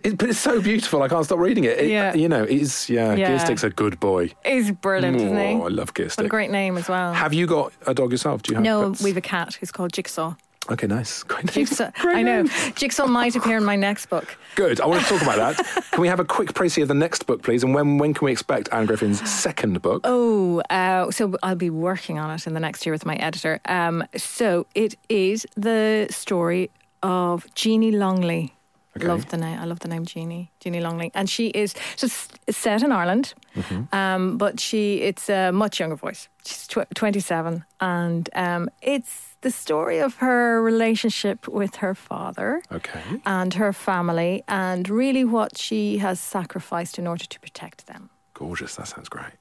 it, 0.07 0.19
but 0.19 0.29
it's 0.31 0.39
so 0.39 0.61
beautiful. 0.61 1.03
I 1.03 1.09
can't 1.09 1.25
stop 1.25 1.39
reading 1.39 1.65
it. 1.65 1.79
It- 1.79 1.91
Yeah. 1.91 2.15
You 2.15 2.29
know, 2.29 2.45
he's 2.45 2.89
yeah, 2.89 3.15
Yeah. 3.15 3.29
Gear 3.29 3.39
Stick's 3.39 3.65
a 3.65 3.71
good 3.71 3.99
boy. 4.01 4.33
He's 4.45 4.71
brilliant, 4.71 5.17
isn't 5.17 5.37
he? 5.37 5.55
Oh, 5.55 5.65
I 5.65 5.69
love 5.69 5.95
Gear 5.95 6.07
What 6.07 6.27
a 6.27 6.29
great 6.29 6.51
name 6.51 6.77
as 6.79 6.89
well. 6.89 7.13
Have 7.13 7.35
you 7.35 7.47
got 7.47 7.73
a 7.87 7.95
dog 7.95 8.13
yourself? 8.13 8.43
Do 8.43 8.51
you 8.53 8.57
have 8.57 8.65
no, 8.65 8.91
pets? 8.91 9.03
we've 9.03 9.17
a 9.17 9.21
cat 9.21 9.55
who's 9.55 9.71
called 9.73 9.93
Jigsaw. 9.93 10.35
Okay, 10.69 10.89
nice. 10.89 11.23
Great. 11.31 11.47
Jigsaw. 11.47 11.91
Great 12.01 12.17
I 12.17 12.23
know. 12.23 12.45
Jigsaw 12.75 13.07
might 13.07 13.37
appear 13.37 13.57
in 13.57 13.65
my 13.65 13.77
next 13.77 14.07
book. 14.07 14.37
Good. 14.57 14.81
I 14.81 14.87
want 14.87 15.01
to 15.05 15.09
talk 15.09 15.23
about 15.23 15.37
that. 15.37 15.85
Can 15.93 16.01
we 16.01 16.09
have 16.09 16.19
a 16.19 16.25
quick 16.25 16.55
précis 16.55 16.83
of 16.83 16.89
the 16.89 16.95
next 16.95 17.25
book, 17.27 17.43
please? 17.45 17.63
And 17.63 17.73
when 17.73 17.99
when 17.99 18.15
can 18.15 18.25
we 18.25 18.33
expect 18.33 18.69
Anne 18.73 18.87
Griffin's 18.87 19.21
second 19.45 19.81
book? 19.81 20.01
Oh, 20.03 20.61
uh, 20.71 21.13
so 21.13 21.37
I'll 21.45 21.55
be 21.55 21.71
working 21.71 22.19
on 22.19 22.33
it 22.33 22.49
in 22.49 22.55
the 22.55 22.61
next 22.61 22.85
year 22.85 22.93
with 22.93 23.07
my 23.07 23.15
editor. 23.17 23.61
Um, 23.67 24.03
so 24.17 24.67
it 24.75 24.97
is 25.09 25.47
the 25.57 26.09
story 26.11 26.71
of 27.01 27.47
Jeannie 27.55 27.93
Longley. 27.93 28.53
Okay. 28.97 29.07
Love 29.09 29.27
the 29.29 29.37
name. 29.37 29.59
I 29.61 29.65
love 29.65 29.79
the 29.81 29.89
name 29.89 30.05
Jeannie. 30.05 30.51
Jeannie 30.61 30.81
Longley, 30.81 31.11
and 31.15 31.29
she 31.31 31.47
is 31.49 31.75
so 31.97 32.07
set 32.51 32.83
in 32.83 32.93
Ireland, 32.93 33.35
Mm-hmm. 33.57 33.95
um, 33.95 34.37
but 34.39 34.61
she 34.61 35.01
it's 35.03 35.29
a 35.31 35.51
much 35.53 35.81
younger 35.81 35.97
voice. 35.97 36.29
She's 36.45 36.67
tw- 36.67 36.91
twenty 36.95 37.21
seven, 37.21 37.65
and 37.81 38.29
um, 38.35 38.69
it's 38.83 39.37
the 39.41 39.51
story 39.51 39.99
of 40.03 40.17
her 40.17 40.63
relationship 40.63 41.47
with 41.49 41.77
her 41.77 41.95
father 41.95 42.63
Okay. 42.73 43.01
and 43.25 43.55
her 43.55 43.73
family, 43.73 44.43
and 44.49 44.89
really 44.89 45.25
what 45.25 45.57
she 45.59 45.99
has 45.99 46.19
sacrificed 46.21 46.99
in 46.99 47.07
order 47.07 47.25
to 47.27 47.41
protect 47.41 47.87
them. 47.87 48.11
Gorgeous. 48.39 48.75
That 48.77 48.87
sounds 48.87 49.09
great. 49.09 49.33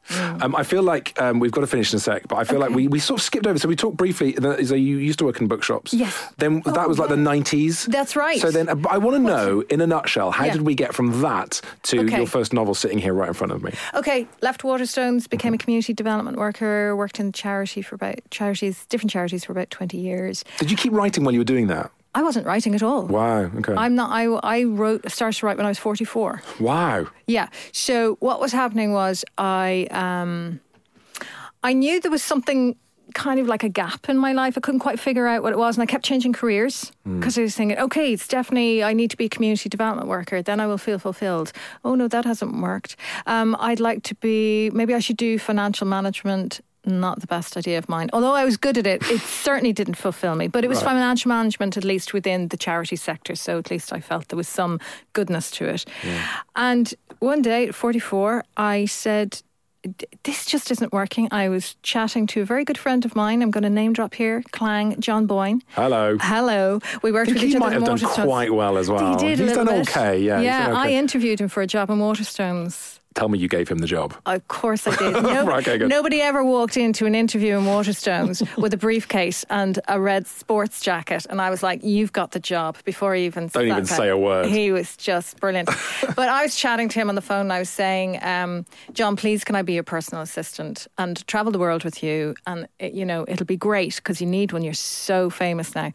Um, 0.42 0.56
I 0.56 0.64
feel 0.64 0.82
like 0.82 1.20
um, 1.22 1.40
we've 1.40 1.52
got 1.52 1.62
to 1.62 1.68
finish 1.68 1.92
in 1.92 1.98
a 1.98 2.00
sec, 2.00 2.30
but 2.30 2.38
I 2.38 2.46
feel 2.46 2.60
like 2.60 2.70
we, 2.70 2.88
we 2.88 3.00
sort 3.00 3.20
of 3.20 3.24
skipped 3.26 3.46
over. 3.46 3.60
So 3.60 3.68
we 3.68 3.76
talked 3.76 3.98
briefly. 3.98 4.36
So 4.66 4.74
you 4.74 4.98
used 4.98 5.20
to 5.20 5.26
work 5.26 5.42
in 5.42 5.48
bookshops. 5.48 5.94
Yes. 5.94 6.34
Then 6.38 6.62
that 6.66 6.78
Oh, 6.78 6.88
was 6.88 6.98
like 6.98 7.10
the 7.10 7.18
nineties. 7.18 7.86
That's 7.88 8.16
right. 8.16 8.40
So 8.40 8.52
then, 8.52 8.70
uh, 8.70 8.76
I 8.90 8.98
want 8.98 9.18
to 9.18 9.20
know, 9.22 9.62
in 9.70 9.82
a 9.82 9.88
nutshell, 9.88 10.32
how 10.32 10.46
Yeah. 10.46 10.54
did 10.54 10.62
we 10.62 10.76
get 10.76 10.94
from 10.96 11.22
that 11.22 11.60
to 11.84 12.00
Okay. 12.06 12.18
your 12.18 12.26
first 12.28 12.54
novel 12.54 12.74
sitting 12.74 12.98
here 12.98 13.14
right 13.14 13.28
in 13.28 13.34
front 13.34 13.52
of 13.52 13.62
me? 13.64 13.74
Okay, 13.96 14.28
left 14.42 14.62
Waterstones, 14.64 15.30
became 15.30 15.50
Mm-hmm. 15.50 15.56
a 15.56 15.58
community 15.58 15.94
development 15.94 16.38
worker, 16.38 16.96
worked 16.96 17.20
in 17.20 17.34
charity 17.34 17.82
for 17.82 17.96
about 17.96 18.16
charities, 18.32 18.86
different 18.88 19.12
charities 19.12 19.44
for 19.44 19.52
about 19.52 19.70
20 19.72 19.98
years. 19.98 20.46
Did 20.60 20.72
you 20.72 20.78
keep 20.78 20.94
writing 20.94 21.24
while 21.26 21.34
you 21.34 21.40
were 21.42 21.44
doing 21.44 21.68
that? 21.68 21.92
I 22.16 22.24
wasn't 22.24 22.46
writing 22.48 22.74
at 22.76 22.82
all. 22.82 23.06
Wow. 23.08 23.52
Okay. 23.60 23.74
I'm 23.76 23.94
not 23.94 24.10
I 24.12 24.24
I 24.56 24.64
wrote 24.64 25.12
started 25.12 25.38
to 25.40 25.46
write 25.46 25.58
when 25.58 25.66
I 25.66 25.70
was 25.70 25.78
44. 25.80 26.42
wow. 26.60 27.06
Yeah. 27.28 27.48
So 27.74 28.16
what 28.22 28.40
was 28.40 28.52
happening 28.54 28.94
was 28.94 29.26
I 29.38 29.88
um 29.92 30.60
I 31.64 31.74
knew 31.74 32.00
there 32.00 32.12
was 32.12 32.24
something 32.24 32.76
kind 33.14 33.40
of 33.40 33.48
like 33.48 33.64
a 33.64 33.70
gap 33.70 34.10
in 34.10 34.18
my 34.18 34.34
life. 34.34 34.58
I 34.58 34.62
couldn't 34.62 34.82
quite 34.82 35.00
figure 35.00 35.26
out 35.28 35.42
what 35.44 35.54
it 35.54 35.58
was 35.58 35.78
and 35.78 35.84
I 35.84 35.86
kept 35.86 36.04
changing 36.06 36.34
careers 36.34 36.92
because 37.06 37.38
I 37.38 37.44
was 37.44 37.56
thinking, 37.56 37.78
okay, 37.80 38.12
it's 38.14 38.28
definitely 38.28 38.84
I 38.84 38.94
need 38.94 39.10
to 39.12 39.18
be 39.18 39.26
a 39.26 39.30
community 39.30 39.70
development 39.70 40.08
worker, 40.08 40.42
then 40.42 40.60
I 40.60 40.68
will 40.68 40.78
feel 40.78 41.00
fulfilled. 41.00 41.52
Oh 41.84 41.96
no, 41.96 42.08
that 42.08 42.26
hasn't 42.26 42.54
worked. 42.62 42.96
Um 43.26 43.56
I'd 43.60 43.80
like 43.80 44.04
to 44.04 44.16
be 44.16 44.70
maybe 44.72 44.94
I 44.94 45.00
should 45.00 45.18
do 45.18 45.38
financial 45.40 45.88
management. 45.88 46.62
Not 46.86 47.20
the 47.22 47.28
best 47.28 47.58
idea 47.58 47.78
of 47.78 47.90
mine. 47.90 48.10
Although 48.14 48.34
I 48.34 48.46
was 48.46 48.58
good 48.58 48.78
at 48.78 48.86
it, 48.88 49.02
it 49.10 49.22
certainly 49.44 49.74
didn't 49.74 49.96
fulfill 49.98 50.36
me. 50.36 50.48
But 50.48 50.64
it 50.64 50.68
was 50.68 50.78
Right. 50.84 50.92
financial 50.94 51.30
management, 51.30 51.78
at 51.78 51.84
least 51.84 52.14
within 52.14 52.50
the 52.50 52.58
charity 52.58 52.96
sector. 52.96 53.36
So 53.36 53.58
at 53.58 53.70
least 53.72 53.92
I 53.94 54.00
felt 54.00 54.28
there 54.30 54.38
was 54.38 54.48
some 54.48 54.80
goodness 55.14 55.50
to 55.52 55.66
it. 55.66 55.86
And 56.56 56.94
one 57.20 57.42
day 57.42 57.68
at 57.68 57.76
44, 57.76 58.44
I 58.58 58.86
said, 58.86 59.42
This 60.24 60.46
just 60.48 60.72
isn't 60.72 60.92
working. 60.92 61.28
I 61.32 61.48
was 61.50 61.76
chatting 61.84 62.26
to 62.28 62.42
a 62.42 62.46
very 62.46 62.66
good 62.66 62.78
friend 62.78 63.06
of 63.06 63.16
mine. 63.16 63.44
I'm 63.44 63.52
going 63.52 63.64
to 63.64 63.70
name 63.70 63.94
drop 63.94 64.16
here, 64.16 64.42
Clang, 64.52 65.00
John 65.00 65.28
Boyne. 65.28 65.62
Hello. 65.76 66.18
Hello. 66.20 66.80
We 67.04 67.12
worked 67.12 67.30
with 67.32 67.38
each 67.44 67.50
he 67.52 67.56
other 67.56 67.66
might 67.66 67.74
have 67.74 67.84
done 67.86 67.98
Waterstones. 68.00 68.24
quite 68.26 68.52
well 68.54 68.78
as 68.80 68.90
well. 68.90 69.12
He 69.12 69.16
did 69.28 69.38
He's 69.40 69.54
done 69.54 69.70
okay. 69.70 70.20
Yeah. 70.20 70.38
he's 70.40 70.46
Yeah, 70.46 70.68
done 70.70 70.76
I 70.76 70.92
interviewed 70.94 71.40
him 71.40 71.50
for 71.50 71.62
a 71.62 71.68
job 71.68 71.90
in 71.92 71.98
Waterstones. 72.00 73.00
Tell 73.16 73.30
me 73.30 73.40
you 73.40 73.48
gave 73.48 73.70
him 73.70 73.80
the 73.80 73.88
job. 73.88 74.14
Of 74.26 74.48
course 74.50 74.86
I 74.88 74.96
did. 74.98 75.14
No, 75.26 75.46
Right, 75.46 75.68
okay. 75.68 75.86
Nobody 75.86 76.22
ever 76.22 76.44
walked 76.44 76.78
into 76.78 77.06
an 77.06 77.16
interview 77.16 77.58
in 77.58 77.64
Waterstones 77.64 78.46
with 78.62 78.74
a 78.74 78.78
briefcase 78.78 79.44
and 79.50 79.80
a 79.88 80.00
red 80.00 80.28
sports 80.28 80.82
jacket, 80.82 81.26
and 81.30 81.42
I 81.42 81.50
was 81.50 81.64
like, 81.64 81.84
"You've 81.84 82.12
got 82.14 82.32
the 82.32 82.40
job." 82.40 82.78
Before 82.84 83.16
he 83.16 83.26
even 83.26 83.48
Don't 83.48 83.68
even 83.68 83.86
say 83.86 84.10
a 84.10 84.18
word. 84.18 84.48
He 84.48 84.72
was 84.72 84.96
just 84.98 85.40
brilliant. 85.40 85.70
but 86.16 86.30
I 86.30 86.44
was 86.44 86.56
chatting 86.56 86.90
to 86.90 87.00
him 87.00 87.10
on 87.10 87.16
the 87.16 87.22
phone, 87.22 87.42
and 87.42 87.54
I 87.54 87.60
was 87.60 87.70
saying, 87.70 88.20
um, 88.24 88.66
"John, 88.94 89.16
please, 89.16 89.44
can 89.44 89.56
I 89.56 89.62
be 89.62 89.74
your 89.74 89.84
personal 89.84 90.22
assistant 90.22 90.88
and 90.98 91.26
travel 91.28 91.52
the 91.52 91.60
world 91.60 91.84
with 91.86 92.04
you? 92.04 92.36
And 92.46 92.68
it, 92.80 92.94
you 92.94 93.06
know, 93.06 93.26
it'll 93.28 93.46
be 93.46 93.58
great 93.58 93.96
because 93.96 94.20
you 94.22 94.28
need 94.28 94.52
one. 94.52 94.62
You're 94.62 94.74
so 94.74 95.30
famous 95.30 95.74
now." 95.74 95.92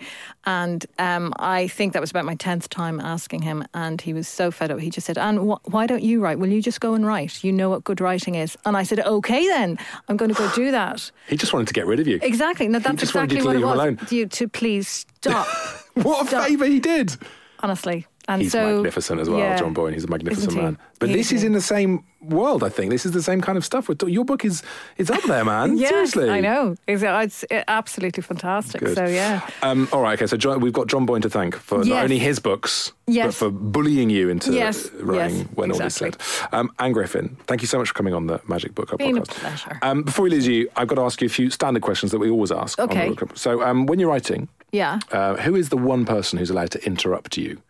And 0.46 0.84
um, 0.98 1.32
I 1.38 1.68
think 1.68 1.92
that 1.92 2.00
was 2.00 2.10
about 2.10 2.24
my 2.24 2.34
tenth 2.34 2.68
time 2.70 2.98
asking 3.00 3.42
him, 3.42 3.64
and 3.74 4.00
he 4.00 4.14
was 4.14 4.26
so 4.26 4.50
fed 4.50 4.70
up. 4.70 4.80
He 4.80 4.90
just 4.90 5.06
said, 5.06 5.18
"And 5.18 5.38
wh- 5.50 5.72
why 5.72 5.86
don't 5.86 6.02
you 6.02 6.20
write? 6.20 6.38
Will 6.38 6.48
you 6.48 6.62
just 6.62 6.80
go 6.80 6.94
and 6.94 7.06
write? 7.10 7.42
You 7.44 7.52
know 7.52 7.68
what 7.72 7.82
good 7.84 8.00
writing 8.00 8.34
is." 8.44 8.56
And 8.64 8.76
I 8.80 8.84
said, 8.84 9.00
"Okay, 9.00 9.42
then 9.56 9.78
I'm 10.08 10.16
going 10.16 10.32
to 10.34 10.38
go 10.42 10.48
do 10.54 10.70
that." 10.70 11.10
He 11.32 11.36
just 11.36 11.52
wanted 11.52 11.68
to 11.68 11.74
get 11.78 11.86
rid 11.86 12.00
of 12.00 12.06
you. 12.06 12.18
Exactly. 12.22 12.66
No, 12.68 12.78
that's 12.78 13.00
just 13.00 13.14
wanted 13.14 13.32
you 13.32 13.38
exactly 13.38 13.62
what 13.62 13.62
it 13.62 13.66
was. 13.66 13.74
alone. 13.80 13.94
You 14.10 14.26
to 14.38 14.48
please 14.48 14.88
stop. 15.20 15.46
What 15.94 16.24
a 16.24 16.28
Stop. 16.28 16.46
favour 16.46 16.66
he 16.66 16.80
did. 16.80 17.16
Honestly, 17.62 18.06
and 18.30 18.42
He's 18.42 18.52
so 18.52 18.74
magnificent 18.76 19.20
as 19.20 19.28
well, 19.28 19.40
yeah. 19.40 19.56
John 19.56 19.72
Boyne. 19.74 19.92
He's 19.92 20.04
a 20.04 20.08
magnificent 20.08 20.54
man. 20.54 20.78
But 21.00 21.08
He 21.08 21.16
this 21.16 21.32
is 21.32 21.42
in 21.44 21.52
the 21.52 21.60
same 21.60 22.04
world, 22.20 22.62
I 22.62 22.68
think. 22.68 22.90
This 22.90 23.04
is 23.04 23.12
the 23.12 23.22
same 23.22 23.40
kind 23.40 23.58
of 23.58 23.64
stuff. 23.64 23.88
Your 24.06 24.24
book 24.24 24.44
is 24.44 24.62
is 24.98 25.10
up 25.10 25.22
there, 25.24 25.44
man. 25.44 25.76
Yes, 25.80 25.90
Seriously. 25.90 26.30
I 26.30 26.40
know. 26.40 26.76
It's, 26.86 27.02
it's 27.02 27.64
absolutely 27.68 28.22
fantastic. 28.22 28.80
Good. 28.82 28.94
So 28.96 29.04
yeah. 29.06 29.48
Um, 29.62 29.88
all 29.92 30.02
right, 30.02 30.18
okay. 30.18 30.26
So 30.26 30.36
John, 30.36 30.60
we've 30.60 30.72
got 30.72 30.86
John 30.86 31.06
Boyne 31.06 31.22
to 31.22 31.30
thank 31.30 31.56
for 31.56 31.84
not 31.84 32.04
only 32.04 32.18
his 32.18 32.38
books, 32.38 32.92
but 33.06 33.34
for 33.34 33.50
bullying 33.50 34.10
you 34.10 34.28
into 34.28 34.52
Yes, 34.52 34.90
writing 35.00 35.38
yes, 35.38 35.46
when 35.54 35.70
all 35.72 35.76
is 35.80 35.98
exactly. 35.98 36.24
said. 36.24 36.48
Um, 36.52 36.70
Anne 36.78 36.92
Griffin, 36.92 37.36
thank 37.46 37.62
you 37.62 37.66
so 37.66 37.78
much 37.78 37.88
for 37.88 37.94
coming 37.94 38.14
on 38.14 38.26
the 38.28 38.40
Magic 38.46 38.74
Book 38.74 38.88
Club 38.88 38.98
Been 38.98 39.16
a 39.18 39.22
podcast. 39.22 39.40
pleasure. 39.40 39.78
Um, 39.82 40.02
before 40.04 40.22
we 40.24 40.30
lose 40.30 40.46
you, 40.46 40.68
I've 40.76 40.86
got 40.88 40.96
to 40.96 41.02
ask 41.02 41.20
you 41.20 41.26
a 41.26 41.30
few 41.30 41.50
standard 41.50 41.82
questions 41.82 42.12
that 42.12 42.18
we 42.20 42.30
always 42.30 42.52
ask. 42.52 42.78
on 42.78 42.88
the 42.88 42.94
Okay. 43.08 43.26
So 43.34 43.62
um, 43.62 43.86
when 43.86 43.98
you're 43.98 44.10
writing, 44.10 44.48
Yeah. 44.72 45.00
uh, 45.10 45.36
who 45.36 45.54
is 45.56 45.70
the 45.70 45.76
one 45.78 46.04
person 46.04 46.38
who's 46.38 46.50
allowed 46.50 46.70
to 46.72 46.84
interrupt 46.86 47.36
you? 47.38 47.60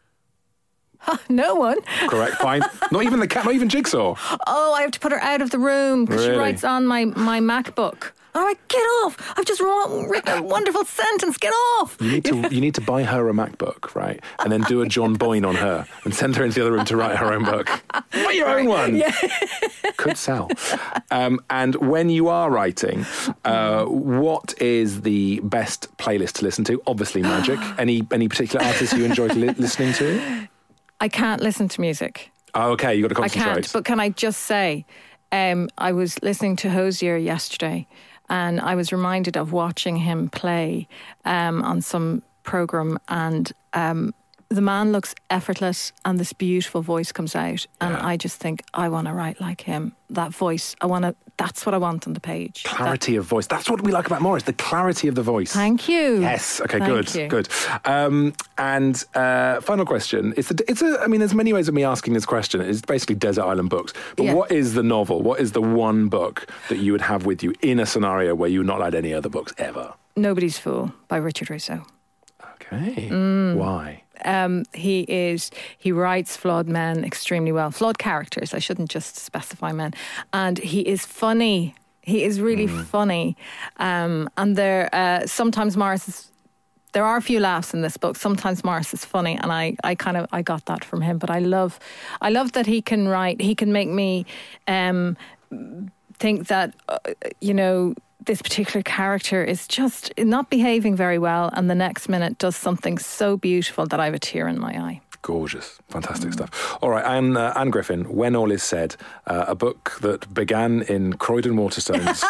No 1.29 1.55
one. 1.55 1.79
Correct, 2.09 2.37
fine. 2.37 2.63
not 2.93 3.03
even 3.05 3.21
the 3.21 3.29
cat, 3.29 3.45
not 3.45 3.55
even 3.55 3.69
Jigsaw. 3.69 4.15
Oh, 4.47 4.73
I 4.75 4.83
have 4.83 4.91
to 4.93 5.01
put 5.01 5.13
her 5.13 5.21
out 5.21 5.41
of 5.43 5.51
the 5.51 5.59
room 5.59 6.05
because 6.05 6.23
Really? 6.23 6.35
she 6.35 6.39
writes 6.39 6.65
on 6.65 6.87
my, 6.87 7.05
my 7.07 7.41
MacBook. 7.41 8.11
All 8.33 8.43
right, 8.45 8.57
get 8.69 8.79
off. 9.03 9.17
I've 9.37 9.45
just 9.45 9.61
written 9.61 10.29
a 10.39 10.41
wonderful 10.41 10.85
sentence. 10.85 11.37
Get 11.37 11.53
off. 11.81 11.97
You 12.01 12.13
need 12.13 12.25
to 12.27 12.37
you 12.55 12.61
need 12.61 12.77
to 12.77 12.81
buy 12.81 13.03
her 13.03 13.29
a 13.29 13.33
MacBook, 13.33 13.93
right? 13.97 14.21
And 14.39 14.53
then 14.53 14.61
do 14.63 14.83
a 14.83 14.87
John 14.87 15.15
Boyne 15.15 15.45
on 15.45 15.57
her 15.57 15.85
and 16.05 16.15
send 16.15 16.37
her 16.37 16.45
into 16.45 16.55
the 16.61 16.61
other 16.67 16.73
room 16.73 16.85
to 16.85 16.97
write 16.97 17.17
her 17.17 17.33
own 17.33 17.45
book. 17.45 17.69
Write 18.15 18.37
your 18.37 18.49
own 18.49 18.67
one. 18.69 19.03
Could 19.97 20.17
sell. 20.17 20.49
Um, 21.11 21.41
and 21.51 21.75
when 21.75 22.09
you 22.09 22.29
are 22.29 22.53
writing, 22.53 23.05
uh, 23.45 23.87
what 23.87 24.55
is 24.63 25.01
the 25.01 25.41
best 25.41 25.89
playlist 25.97 26.35
to 26.35 26.45
listen 26.45 26.63
to? 26.65 26.81
Obviously, 26.87 27.23
magic. 27.23 27.59
Any 27.79 28.07
any 28.13 28.29
particular 28.29 28.65
artists 28.65 28.97
you 28.97 29.05
enjoy 29.05 29.27
li- 29.29 29.55
listening 29.59 29.93
to? 29.95 30.49
I 31.01 31.09
can't 31.09 31.43
listen 31.43 31.69
to 31.69 31.81
music. 31.81 32.31
Oh, 32.55 32.73
okay, 32.73 32.95
you 32.95 33.03
got 33.03 33.15
to 33.15 33.23
I 33.23 33.29
concentrate. 33.29 33.53
can't. 33.53 33.73
But 33.73 33.85
can 33.85 34.01
I 34.01 34.11
just 34.11 34.43
say, 34.43 34.85
um, 35.33 35.69
I 35.79 35.93
was 35.93 36.23
listening 36.23 36.57
to 36.57 36.71
Hozier 36.71 37.17
yesterday, 37.17 37.87
and 38.29 38.61
I 38.61 38.75
was 38.75 38.93
reminded 38.93 39.37
of 39.37 39.53
watching 39.53 39.97
him 39.97 40.29
play 40.29 40.89
um, 41.25 41.63
on 41.63 41.81
some 41.81 42.23
program, 42.43 42.99
and 43.09 43.51
um, 43.73 44.15
the 44.53 44.61
man 44.61 44.91
looks 44.91 45.15
effortless, 45.31 45.93
and 46.05 46.19
this 46.19 46.33
beautiful 46.33 46.83
voice 46.83 47.13
comes 47.13 47.37
out, 47.37 47.67
and 47.81 47.97
I 47.97 48.17
just 48.17 48.39
think 48.41 48.63
I 48.75 48.89
want 48.89 49.07
to 49.07 49.13
write 49.15 49.41
like 49.41 49.61
him. 49.63 49.93
That 50.11 50.33
voice, 50.33 50.75
I 50.81 50.87
want 50.87 51.05
to. 51.05 51.15
That's 51.37 51.65
what 51.65 51.73
I 51.75 51.79
want 51.79 52.07
on 52.07 52.13
the 52.15 52.21
page. 52.21 52.65
That- 52.65 52.75
clarity 52.75 53.17
of 53.17 53.25
voice. 53.25 53.47
That's 53.47 53.71
what 53.71 53.81
we 53.83 53.93
like 53.93 54.07
about 54.07 54.21
Maurice. 54.23 54.43
The 54.43 54.53
clarity 54.53 55.07
of 55.09 55.15
the 55.15 55.23
voice. 55.23 55.53
thank 55.53 55.89
you. 55.89 56.21
Yes. 56.21 56.61
Okay. 56.61 56.81
Thank 56.81 56.91
good. 56.91 57.15
you. 57.15 57.29
Good. 57.29 57.49
Um, 57.85 58.35
and 58.59 59.03
uh, 59.15 59.61
final 59.61 59.87
question. 59.87 60.35
It's 60.37 60.51
a, 60.51 60.55
it's 60.69 60.83
a. 60.83 60.99
I 61.01 61.07
mean, 61.07 61.21
there's 61.21 61.33
many 61.35 61.53
ways 61.53 61.69
of 61.69 61.75
me 61.75 61.85
asking 61.85 62.15
this 62.15 62.27
question. 62.27 62.61
It's 62.61 62.83
basically 62.83 63.15
desert 63.15 63.45
island 63.45 63.71
books. 63.71 63.93
But 64.17 64.25
Yeah. 64.27 64.35
what 64.35 64.51
is 64.51 64.75
the 64.75 64.83
novel? 64.83 65.23
What 65.23 65.39
is 65.41 65.53
the 65.53 65.63
one 65.63 66.09
book 66.09 66.47
that 66.69 66.79
you 66.79 66.91
would 66.93 67.03
have 67.03 67.25
with 67.25 67.43
you 67.45 67.55
in 67.63 67.79
a 67.79 67.87
scenario 67.87 68.35
where 68.35 68.51
you're 68.51 68.65
not 68.65 68.79
allowed 68.79 68.97
any 68.97 69.15
other 69.15 69.29
books 69.29 69.55
ever? 69.59 69.95
Nobody's 70.17 70.59
Fool 70.59 70.93
by 71.09 71.19
Richard 71.19 71.49
Russo. 71.51 71.85
Okay. 72.57 73.09
Mm. 73.11 73.55
Why? 73.57 74.03
Um, 74.25 74.65
he 74.73 75.01
is 75.09 75.51
he 75.79 75.93
writes 75.93 76.37
flawed 76.37 76.69
men 76.69 77.05
extremely 77.05 77.53
well. 77.53 77.71
Flawed 77.71 77.99
characters 77.99 78.55
i 78.55 78.59
shouldn't 78.59 78.91
just 78.91 79.17
specify 79.17 79.73
men. 79.73 79.93
And 80.33 80.59
he 80.59 80.81
is 80.81 81.07
funny. 81.07 81.75
He 82.03 82.25
is 82.25 82.41
really 82.41 82.67
funny. 82.67 83.37
Um, 83.77 84.29
and 84.37 84.57
there 84.57 84.89
uh, 84.93 85.27
sometimes 85.27 85.77
Maurice 85.77 86.09
is 86.09 86.31
there 86.93 87.05
are 87.05 87.17
a 87.17 87.23
few 87.23 87.39
laughs 87.39 87.73
in 87.73 87.83
this 87.83 87.97
book. 87.97 88.17
Sometimes 88.17 88.65
Maurice 88.65 88.93
is 88.93 89.05
funny 89.05 89.39
and 89.41 89.53
i, 89.53 89.77
I 89.85 89.95
kind 89.95 90.17
of 90.17 90.27
i 90.33 90.43
got 90.43 90.65
that 90.67 90.85
from 90.85 91.03
him. 91.03 91.19
But 91.19 91.31
i 91.31 91.39
love 91.39 91.79
i 92.21 92.31
love 92.31 92.53
that 92.53 92.67
he 92.67 92.83
can 92.83 93.09
write 93.09 93.41
he 93.41 93.55
can 93.55 93.73
make 93.73 93.89
me 93.89 94.27
um, 94.67 95.17
think 96.19 96.49
that 96.49 96.75
uh, 96.89 96.99
you 97.41 97.55
know 97.55 97.95
this 98.27 98.43
particular 98.43 98.83
character 98.83 99.43
is 99.43 99.67
just 99.67 100.13
not 100.19 100.51
behaving 100.51 100.97
very 100.97 101.19
well 101.19 101.51
and 101.53 101.71
the 101.71 101.75
next 101.75 102.09
minute 102.09 102.39
does 102.39 102.57
something 102.57 102.99
so 102.99 103.37
beautiful 103.37 103.87
that 103.87 104.01
I 104.01 104.05
have 104.07 104.15
a 104.15 104.19
tear 104.19 104.49
in 104.49 104.59
my 104.59 104.73
eye. 104.73 105.01
Gorgeous, 105.23 105.79
fantastic 105.89 106.33
stuff. 106.33 106.79
All 106.83 106.89
right, 106.89 107.05
Anne, 107.05 107.37
uh, 107.37 107.53
Anne 107.55 107.69
Griffin. 107.69 108.05
When 108.05 108.35
all 108.35 108.51
is 108.51 108.63
said, 108.63 108.97
uh, 109.27 109.45
a 109.49 109.55
book 109.55 109.99
that 110.01 110.33
began 110.33 110.81
in 110.83 111.13
Croydon 111.13 111.57
Waterstones 111.57 112.25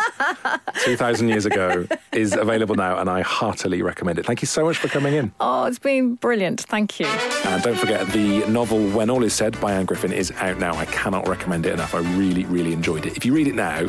two 0.84 0.96
thousand 0.96 1.28
years 1.28 1.46
ago 1.46 1.86
is 2.10 2.34
available 2.34 2.74
now, 2.74 2.98
and 2.98 3.08
I 3.08 3.20
heartily 3.20 3.80
recommend 3.82 4.18
it. 4.18 4.26
Thank 4.26 4.42
you 4.42 4.46
so 4.46 4.64
much 4.64 4.76
for 4.76 4.88
coming 4.88 5.14
in. 5.14 5.32
Oh, 5.38 5.66
it's 5.66 5.78
been 5.78 6.16
brilliant. 6.16 6.62
Thank 6.62 6.98
you. 6.98 7.06
And 7.06 7.62
don't 7.62 7.78
forget, 7.78 8.08
the 8.08 8.44
novel 8.48 8.84
When 8.88 9.08
All 9.08 9.22
Is 9.22 9.34
Said 9.34 9.60
by 9.60 9.72
Anne 9.72 9.84
Griffin 9.86 10.12
is 10.12 10.32
out 10.38 10.58
now. 10.58 10.74
I 10.74 10.86
cannot 10.86 11.28
recommend 11.28 11.66
it 11.66 11.72
enough. 11.72 11.94
I 11.94 12.00
really, 12.18 12.44
really 12.46 12.72
enjoyed 12.72 13.06
it. 13.06 13.16
If 13.16 13.24
you 13.24 13.32
read 13.32 13.46
it 13.46 13.54
now, 13.54 13.86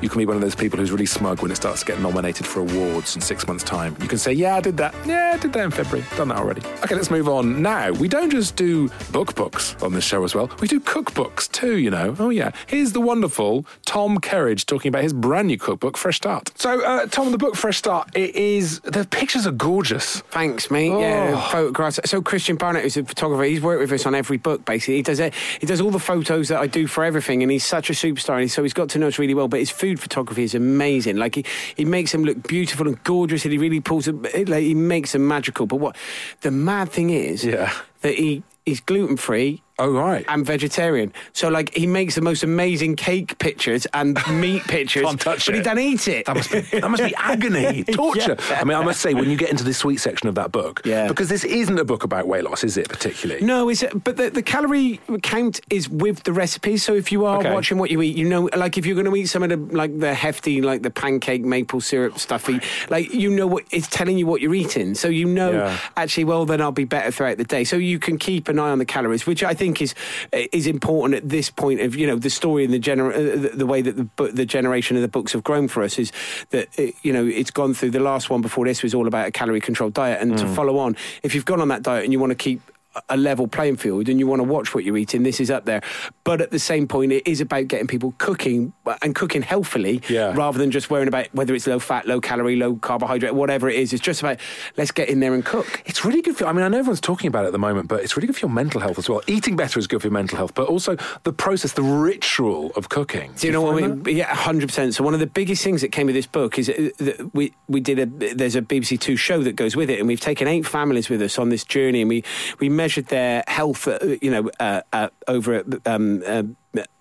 you 0.00 0.08
can 0.08 0.18
be 0.18 0.26
one 0.26 0.36
of 0.36 0.42
those 0.42 0.54
people 0.54 0.78
who's 0.78 0.92
really 0.92 1.06
smug 1.06 1.42
when 1.42 1.50
it 1.50 1.56
starts 1.56 1.80
to 1.80 1.86
get 1.86 2.00
nominated 2.00 2.46
for 2.46 2.60
awards 2.60 3.16
in 3.16 3.20
six 3.20 3.48
months' 3.48 3.64
time. 3.64 3.96
You 4.00 4.06
can 4.06 4.18
say, 4.18 4.32
Yeah, 4.32 4.54
I 4.56 4.60
did 4.60 4.76
that. 4.76 4.94
Yeah, 5.04 5.32
I 5.34 5.38
did 5.38 5.52
that 5.54 5.64
in 5.64 5.70
February. 5.72 6.06
Done 6.16 6.28
that 6.28 6.38
already. 6.38 6.62
Okay, 6.84 6.94
let's 6.94 7.10
move 7.10 7.28
on. 7.28 7.60
Now, 7.60 7.90
we 7.90 8.06
don't 8.06 8.30
just 8.30 8.43
just 8.44 8.56
do 8.56 8.90
book 9.10 9.34
books 9.34 9.74
on 9.82 9.94
this 9.94 10.04
show 10.04 10.22
as 10.22 10.34
well. 10.34 10.50
We 10.60 10.68
do 10.68 10.78
cookbooks 10.78 11.50
too, 11.50 11.78
you 11.78 11.90
know. 11.90 12.14
Oh, 12.18 12.28
yeah. 12.28 12.50
Here's 12.66 12.92
the 12.92 13.00
wonderful 13.00 13.64
Tom 13.86 14.18
Kerridge 14.18 14.66
talking 14.66 14.90
about 14.90 15.02
his 15.02 15.14
brand 15.14 15.48
new 15.48 15.56
cookbook, 15.56 15.96
Fresh 15.96 16.16
Start. 16.16 16.50
So, 16.56 16.82
uh, 16.84 17.06
Tom, 17.06 17.32
the 17.32 17.38
book 17.38 17.56
Fresh 17.56 17.78
Start, 17.78 18.10
it 18.14 18.36
is, 18.36 18.80
the 18.80 19.06
pictures 19.06 19.46
are 19.46 19.50
gorgeous. 19.52 20.20
Thanks, 20.30 20.70
mate. 20.70 20.88
Yeah, 20.88 21.32
Oh. 21.36 21.48
photographs. 21.50 22.00
So 22.04 22.20
Cristian 22.20 22.58
Barnett, 22.58 22.82
who's 22.82 22.98
a 22.98 23.04
photographer, 23.04 23.44
he's 23.44 23.62
worked 23.62 23.80
with 23.80 23.92
us 23.92 24.04
on 24.04 24.14
every 24.14 24.36
book. 24.36 24.66
Basically, 24.66 24.96
he 24.96 25.02
does 25.02 25.20
it. 25.20 25.32
He 25.58 25.66
does 25.66 25.80
all 25.80 25.90
the 25.90 25.98
photos 25.98 26.48
that 26.48 26.60
I 26.60 26.66
do 26.66 26.86
for 26.86 27.02
everything, 27.02 27.42
and 27.42 27.50
he's 27.50 27.64
such 27.64 27.88
a 27.88 27.94
superstar. 27.94 28.40
And 28.42 28.50
so 28.50 28.62
he's 28.62 28.74
got 28.74 28.90
to 28.90 28.98
know 28.98 29.06
us 29.08 29.18
really 29.18 29.32
well. 29.34 29.48
But 29.48 29.60
his 29.60 29.70
food 29.70 29.98
photography 30.00 30.42
is 30.42 30.54
amazing. 30.54 31.16
Like 31.16 31.36
he, 31.36 31.44
he 31.76 31.86
makes 31.86 32.12
them 32.12 32.24
look 32.24 32.46
beautiful 32.46 32.86
and 32.86 33.02
gorgeous, 33.04 33.44
and 33.46 33.52
he 33.52 33.58
really 33.58 33.80
pulls 33.80 34.04
them. 34.04 34.22
Like 34.22 34.62
he 34.64 34.74
makes 34.74 35.12
them 35.12 35.26
magical. 35.26 35.64
But 35.66 35.76
what 35.76 35.96
the 36.42 36.50
mad 36.50 36.90
thing 36.90 37.08
is, 37.08 37.42
Yeah. 37.42 37.72
That 38.04 38.14
he 38.16 38.42
is 38.66 38.80
gluten 38.80 39.16
free. 39.16 39.62
Oh, 39.78 39.90
right. 39.90 40.24
And 40.28 40.46
vegetarian, 40.46 41.12
so 41.32 41.48
like 41.48 41.74
he 41.74 41.86
makes 41.86 42.14
the 42.14 42.20
most 42.20 42.42
amazing 42.44 42.94
cake 42.96 43.38
pictures 43.38 43.86
and 43.92 44.16
meat 44.40 44.62
pictures, 44.68 45.02
Can't 45.04 45.20
touch 45.20 45.46
but 45.46 45.54
he 45.56 45.60
it. 45.60 45.64
don't 45.64 45.78
eat 45.80 46.06
it. 46.06 46.26
That 46.26 46.36
must 46.36 46.52
be 46.52 46.60
that 46.60 46.88
must 46.90 47.02
be 47.04 47.14
agony, 47.18 47.82
torture. 47.84 48.36
Yeah. 48.50 48.60
I 48.60 48.64
mean, 48.64 48.76
I 48.76 48.84
must 48.84 49.00
say, 49.00 49.14
when 49.14 49.28
you 49.30 49.36
get 49.36 49.50
into 49.50 49.64
the 49.64 49.74
sweet 49.74 49.96
section 49.98 50.28
of 50.28 50.36
that 50.36 50.52
book, 50.52 50.82
Yeah. 50.84 51.08
because 51.08 51.28
this 51.28 51.42
isn't 51.44 51.76
a 51.78 51.84
book 51.84 52.04
about 52.04 52.28
weight 52.28 52.44
loss, 52.44 52.62
is 52.62 52.76
it? 52.76 52.88
Particularly, 52.88 53.44
No, 53.44 53.68
is 53.68 53.82
it? 53.82 54.04
But 54.04 54.16
the, 54.16 54.30
the 54.30 54.42
calorie 54.42 55.00
count 55.22 55.60
is 55.70 55.88
with 55.88 56.22
the 56.22 56.32
recipes. 56.32 56.84
So 56.84 56.94
if 56.94 57.10
you 57.10 57.24
are 57.24 57.38
Okay. 57.38 57.52
watching 57.52 57.76
what 57.78 57.90
you 57.90 58.00
eat, 58.02 58.16
you 58.16 58.28
know, 58.28 58.48
like 58.56 58.78
if 58.78 58.86
you're 58.86 58.94
going 58.94 59.10
to 59.10 59.16
eat 59.16 59.26
some 59.26 59.42
of 59.42 59.48
the 59.50 59.56
like 59.76 59.98
the 59.98 60.14
hefty, 60.14 60.60
like 60.62 60.82
the 60.82 60.90
pancake 60.90 61.42
maple 61.44 61.80
syrup 61.80 62.18
stuffy, 62.20 62.60
like 62.90 63.12
you 63.12 63.28
know 63.28 63.48
what 63.48 63.64
it's 63.72 63.88
telling 63.88 64.18
you 64.18 64.26
what 64.28 64.40
you're 64.40 64.54
eating. 64.54 64.94
So 64.94 65.08
you 65.08 65.24
know 65.24 65.50
Yeah. 65.52 65.78
actually, 65.96 66.24
well, 66.26 66.46
then 66.46 66.60
I'll 66.60 66.70
be 66.70 66.84
better 66.84 67.10
throughout 67.10 67.38
the 67.38 67.44
day. 67.44 67.64
So 67.64 67.74
you 67.76 67.98
can 67.98 68.18
keep 68.18 68.46
an 68.48 68.60
eye 68.60 68.70
on 68.70 68.78
the 68.78 68.84
calories, 68.84 69.26
which 69.26 69.42
I 69.42 69.52
think 69.54 69.63
is 69.80 69.94
is 70.32 70.66
important 70.66 71.22
at 71.22 71.28
this 71.28 71.50
point 71.50 71.80
of 71.80 71.94
you 71.94 72.06
know 72.06 72.16
the 72.16 72.30
story 72.30 72.64
and 72.64 72.72
the 72.72 72.80
gener- 72.80 73.14
uh, 73.14 73.56
the, 73.56 73.66
way 73.66 73.80
that 73.80 73.96
the 73.96 74.26
the 74.32 74.44
generation 74.44 74.96
of 74.96 75.02
the 75.02 75.08
books 75.08 75.32
have 75.32 75.42
grown 75.42 75.68
for 75.68 75.82
us 75.82 75.98
is 75.98 76.12
that 76.50 76.68
uh, 76.78 76.86
you 77.02 77.12
know 77.12 77.24
it's 77.24 77.50
gone 77.50 77.72
through 77.74 77.90
the 77.90 78.00
last 78.00 78.30
one 78.30 78.42
before 78.42 78.64
this 78.66 78.82
was 78.82 78.94
all 78.94 79.06
about 79.06 79.26
a 79.26 79.30
calorie 79.30 79.60
controlled 79.60 79.94
diet, 79.94 80.20
and 80.20 80.36
to 80.38 80.46
follow 80.54 80.78
on, 80.78 80.96
if 81.22 81.34
you've 81.34 81.44
gone 81.44 81.60
on 81.60 81.68
that 81.68 81.82
diet 81.82 82.04
and 82.04 82.12
you 82.12 82.20
want 82.20 82.30
to 82.30 82.36
keep 82.36 82.60
a 83.08 83.16
level 83.16 83.46
playing 83.48 83.76
field 83.76 84.08
and 84.08 84.18
you 84.18 84.26
want 84.26 84.40
to 84.40 84.44
watch 84.44 84.74
what 84.74 84.84
you're 84.84 84.96
eating, 84.96 85.22
this 85.22 85.40
is 85.40 85.50
up 85.50 85.64
there. 85.64 85.82
But 86.24 86.40
at 86.40 86.50
the 86.50 86.58
same 86.58 86.86
point, 86.86 87.12
it 87.12 87.26
is 87.26 87.40
about 87.40 87.68
getting 87.68 87.86
people 87.86 88.14
cooking 88.18 88.72
uh, 88.86 88.96
and 89.02 89.14
cooking 89.14 89.42
healthily 89.42 90.00
Yeah. 90.08 90.32
rather 90.34 90.58
than 90.58 90.70
just 90.70 90.90
worrying 90.90 91.08
about 91.08 91.28
whether 91.34 91.54
it's 91.54 91.66
low 91.66 91.78
fat, 91.78 92.06
low 92.06 92.20
calorie, 92.20 92.56
low 92.56 92.76
carbohydrate, 92.76 93.34
whatever 93.34 93.68
it 93.68 93.76
is. 93.76 93.92
It's 93.92 94.02
just 94.02 94.20
about 94.20 94.38
let's 94.76 94.90
get 94.90 95.08
in 95.08 95.20
there 95.20 95.34
and 95.34 95.44
cook. 95.44 95.82
It's 95.86 96.04
really 96.04 96.22
good 96.22 96.36
for. 96.36 96.46
I 96.46 96.52
mean, 96.52 96.64
I 96.64 96.68
know 96.68 96.78
everyone's 96.78 97.00
talking 97.00 97.28
about 97.28 97.44
it 97.44 97.48
at 97.48 97.52
the 97.52 97.58
moment, 97.58 97.88
but 97.88 98.00
it's 98.02 98.16
really 98.16 98.26
good 98.26 98.36
for 98.36 98.46
your 98.46 98.54
mental 98.54 98.80
health 98.80 98.98
as 98.98 99.08
well. 99.08 99.20
Eating 99.26 99.56
better 99.56 99.78
is 99.78 99.86
good 99.86 100.00
for 100.00 100.06
your 100.08 100.12
mental 100.12 100.36
health, 100.38 100.54
but 100.54 100.68
also 100.68 100.96
the 101.24 101.32
process, 101.32 101.72
the 101.72 101.82
ritual 101.82 102.70
of 102.76 102.88
cooking. 102.88 103.32
Do 103.36 103.46
you 103.46 103.52
know 103.52 103.62
what 103.62 103.82
I 103.82 103.86
mean? 103.88 104.16
Yeah, 104.16 104.32
hundred 104.34 104.68
percent. 104.68 104.94
So 104.94 105.02
one 105.04 105.14
of 105.14 105.20
the 105.20 105.26
biggest 105.26 105.62
things 105.64 105.80
that 105.80 105.88
came 105.92 106.06
with 106.06 106.14
this 106.14 106.26
book 106.26 106.58
is 106.58 106.68
uh, 106.68 106.90
that 106.98 107.30
we 107.34 107.52
we 107.68 107.80
did 107.80 107.98
a 107.98 108.06
there's 108.34 108.56
a 108.56 108.62
BBC 108.62 109.00
Two 109.00 109.16
show 109.16 109.42
that 109.42 109.56
goes 109.56 109.74
with 109.76 109.90
it, 109.90 109.98
and 109.98 110.06
we've 110.08 110.20
taken 110.20 110.46
eight 110.46 110.66
families 110.66 111.08
with 111.08 111.20
us 111.22 111.38
on 111.38 111.48
this 111.48 111.64
journey, 111.64 112.00
and 112.02 112.08
we 112.08 112.22
we 112.60 112.68
measured 112.84 113.06
their 113.06 113.42
health, 113.48 113.88
uh, 113.88 113.98
you 114.20 114.30
know, 114.30 114.50
uh, 114.60 114.82
uh, 114.92 115.08
over 115.26 115.54
at 115.54 115.64
um, 115.86 116.22
uh, 116.26 116.42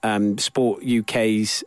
um, 0.01 0.37
Sport 0.37 0.81
UK's. 0.81 1.61